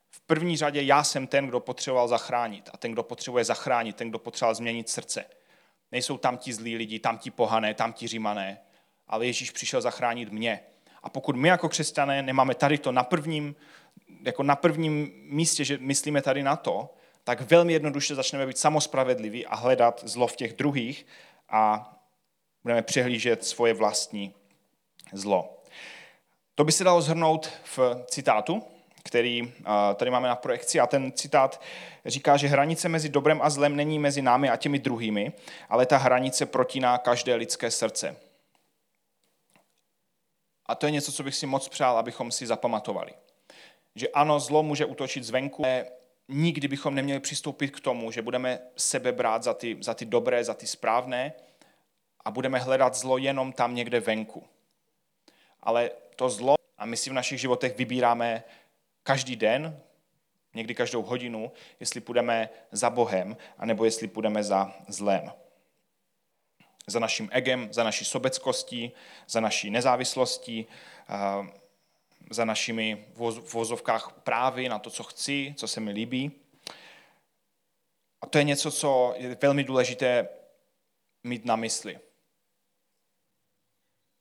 v 0.09 0.21
první 0.21 0.57
řadě, 0.57 0.81
já 0.81 1.03
jsem 1.03 1.27
ten, 1.27 1.47
kdo 1.47 1.59
potřeboval 1.59 2.07
zachránit. 2.07 2.69
A 2.73 2.77
ten, 2.77 2.91
kdo 2.91 3.03
potřebuje 3.03 3.45
zachránit, 3.45 3.95
ten, 3.95 4.09
kdo 4.09 4.19
potřeboval 4.19 4.55
změnit 4.55 4.89
srdce. 4.89 5.25
Nejsou 5.91 6.17
tam 6.17 6.37
ti 6.37 6.53
zlí 6.53 6.75
lidi, 6.75 6.99
tam 6.99 7.17
ti 7.17 7.31
pohané, 7.31 7.73
tam 7.73 7.93
ti 7.93 8.07
římané, 8.07 8.59
ale 9.07 9.25
Ježíš 9.25 9.51
přišel 9.51 9.81
zachránit 9.81 10.31
mě. 10.31 10.59
A 11.03 11.09
pokud 11.09 11.35
my 11.35 11.47
jako 11.47 11.69
křesťané 11.69 12.21
nemáme 12.21 12.55
tady 12.55 12.77
to 12.77 12.91
na 12.91 13.03
prvním, 13.03 13.55
jako 14.25 14.43
na 14.43 14.55
prvním 14.55 15.11
místě, 15.15 15.65
že 15.65 15.77
myslíme 15.77 16.21
tady 16.21 16.43
na 16.43 16.55
to, 16.55 16.93
tak 17.23 17.41
velmi 17.41 17.73
jednoduše 17.73 18.15
začneme 18.15 18.47
být 18.47 18.57
samospravedliví 18.57 19.45
a 19.45 19.55
hledat 19.55 20.03
zlo 20.05 20.27
v 20.27 20.35
těch 20.35 20.53
druhých 20.53 21.05
a 21.49 21.89
budeme 22.63 22.81
přehlížet 22.81 23.45
svoje 23.45 23.73
vlastní 23.73 24.33
zlo. 25.13 25.63
To 26.55 26.63
by 26.63 26.71
se 26.71 26.83
dalo 26.83 27.01
zhrnout 27.01 27.49
v 27.63 27.79
citátu, 28.07 28.63
který 29.03 29.53
tady 29.95 30.11
máme 30.11 30.27
na 30.27 30.35
projekci. 30.35 30.79
A 30.79 30.87
ten 30.87 31.11
citát 31.11 31.61
říká, 32.05 32.37
že 32.37 32.47
hranice 32.47 32.89
mezi 32.89 33.09
dobrem 33.09 33.41
a 33.41 33.49
zlem 33.49 33.75
není 33.75 33.99
mezi 33.99 34.21
námi 34.21 34.49
a 34.49 34.55
těmi 34.55 34.79
druhými, 34.79 35.33
ale 35.69 35.85
ta 35.85 35.97
hranice 35.97 36.45
protíná 36.45 36.97
každé 36.97 37.35
lidské 37.35 37.71
srdce. 37.71 38.15
A 40.65 40.75
to 40.75 40.85
je 40.85 40.91
něco, 40.91 41.11
co 41.11 41.23
bych 41.23 41.35
si 41.35 41.45
moc 41.45 41.69
přál, 41.69 41.97
abychom 41.97 42.31
si 42.31 42.47
zapamatovali. 42.47 43.13
Že 43.95 44.07
ano, 44.07 44.39
zlo 44.39 44.63
může 44.63 44.85
útočit 44.85 45.23
zvenku, 45.23 45.65
ale 45.65 45.85
nikdy 46.27 46.67
bychom 46.67 46.95
neměli 46.95 47.19
přistoupit 47.19 47.71
k 47.71 47.79
tomu, 47.79 48.11
že 48.11 48.21
budeme 48.21 48.59
sebe 48.75 49.11
brát 49.11 49.43
za 49.43 49.53
ty, 49.53 49.77
za 49.81 49.93
ty 49.93 50.05
dobré, 50.05 50.43
za 50.43 50.53
ty 50.53 50.67
správné 50.67 51.33
a 52.25 52.31
budeme 52.31 52.59
hledat 52.59 52.95
zlo 52.95 53.17
jenom 53.17 53.53
tam 53.53 53.75
někde 53.75 53.99
venku. 53.99 54.47
Ale 55.61 55.91
to 56.15 56.29
zlo, 56.29 56.55
a 56.77 56.85
my 56.85 56.97
si 56.97 57.09
v 57.09 57.13
našich 57.13 57.41
životech 57.41 57.77
vybíráme 57.77 58.43
každý 59.03 59.35
den, 59.35 59.79
někdy 60.53 60.75
každou 60.75 61.01
hodinu, 61.01 61.51
jestli 61.79 62.01
půjdeme 62.01 62.49
za 62.71 62.89
Bohem, 62.89 63.37
anebo 63.57 63.85
jestli 63.85 64.07
půjdeme 64.07 64.43
za 64.43 64.75
zlem. 64.87 65.31
Za 66.87 66.99
naším 66.99 67.29
egem, 67.31 67.73
za 67.73 67.83
naší 67.83 68.05
sobeckostí, 68.05 68.91
za 69.27 69.39
naší 69.39 69.69
nezávislostí, 69.69 70.67
za 72.29 72.45
našimi 72.45 73.05
v 73.13 73.53
vozovkách 73.53 74.11
právy 74.23 74.69
na 74.69 74.79
to, 74.79 74.89
co 74.89 75.03
chci, 75.03 75.55
co 75.57 75.67
se 75.67 75.79
mi 75.79 75.91
líbí. 75.91 76.31
A 78.21 78.27
to 78.27 78.37
je 78.37 78.43
něco, 78.43 78.71
co 78.71 79.13
je 79.17 79.37
velmi 79.41 79.63
důležité 79.63 80.29
mít 81.23 81.45
na 81.45 81.55
mysli. 81.55 81.99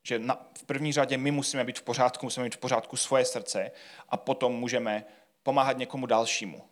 Že 0.03 0.19
na, 0.19 0.47
v 0.59 0.65
první 0.65 0.93
řadě 0.93 1.19
my 1.19 1.31
musíme 1.31 1.65
být 1.65 1.79
v 1.79 1.83
pořádku, 1.83 2.27
musíme 2.27 2.45
mít 2.45 2.55
v 2.55 2.59
pořádku 2.59 2.97
svoje 2.97 3.25
srdce 3.25 3.71
a 4.09 4.17
potom 4.17 4.53
můžeme 4.53 5.05
pomáhat 5.43 5.79
někomu 5.79 6.07
dalšímu. 6.07 6.65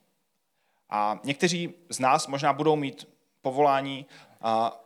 A 0.90 1.20
někteří 1.24 1.74
z 1.88 1.98
nás 1.98 2.26
možná 2.26 2.52
budou 2.52 2.76
mít 2.76 3.08
povolání 3.42 4.06
a 4.40 4.80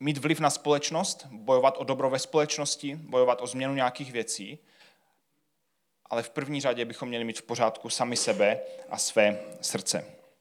mít 0.00 0.18
vliv 0.18 0.40
na 0.40 0.50
společnost, 0.50 1.26
bojovat 1.26 1.74
o 1.78 1.84
dobro 1.84 2.10
ve 2.10 2.18
společnosti, 2.18 2.96
bojovat 2.96 3.40
o 3.40 3.46
změnu 3.46 3.74
nějakých 3.74 4.12
věcí, 4.12 4.58
ale 6.10 6.22
v 6.22 6.30
první 6.30 6.60
řadě 6.60 6.84
bychom 6.84 7.08
měli 7.08 7.24
mít 7.24 7.38
v 7.38 7.42
pořádku 7.42 7.90
sami 7.90 8.16
sebe 8.16 8.60
a 8.90 8.98
své 8.98 9.38
srdce. 9.60 10.15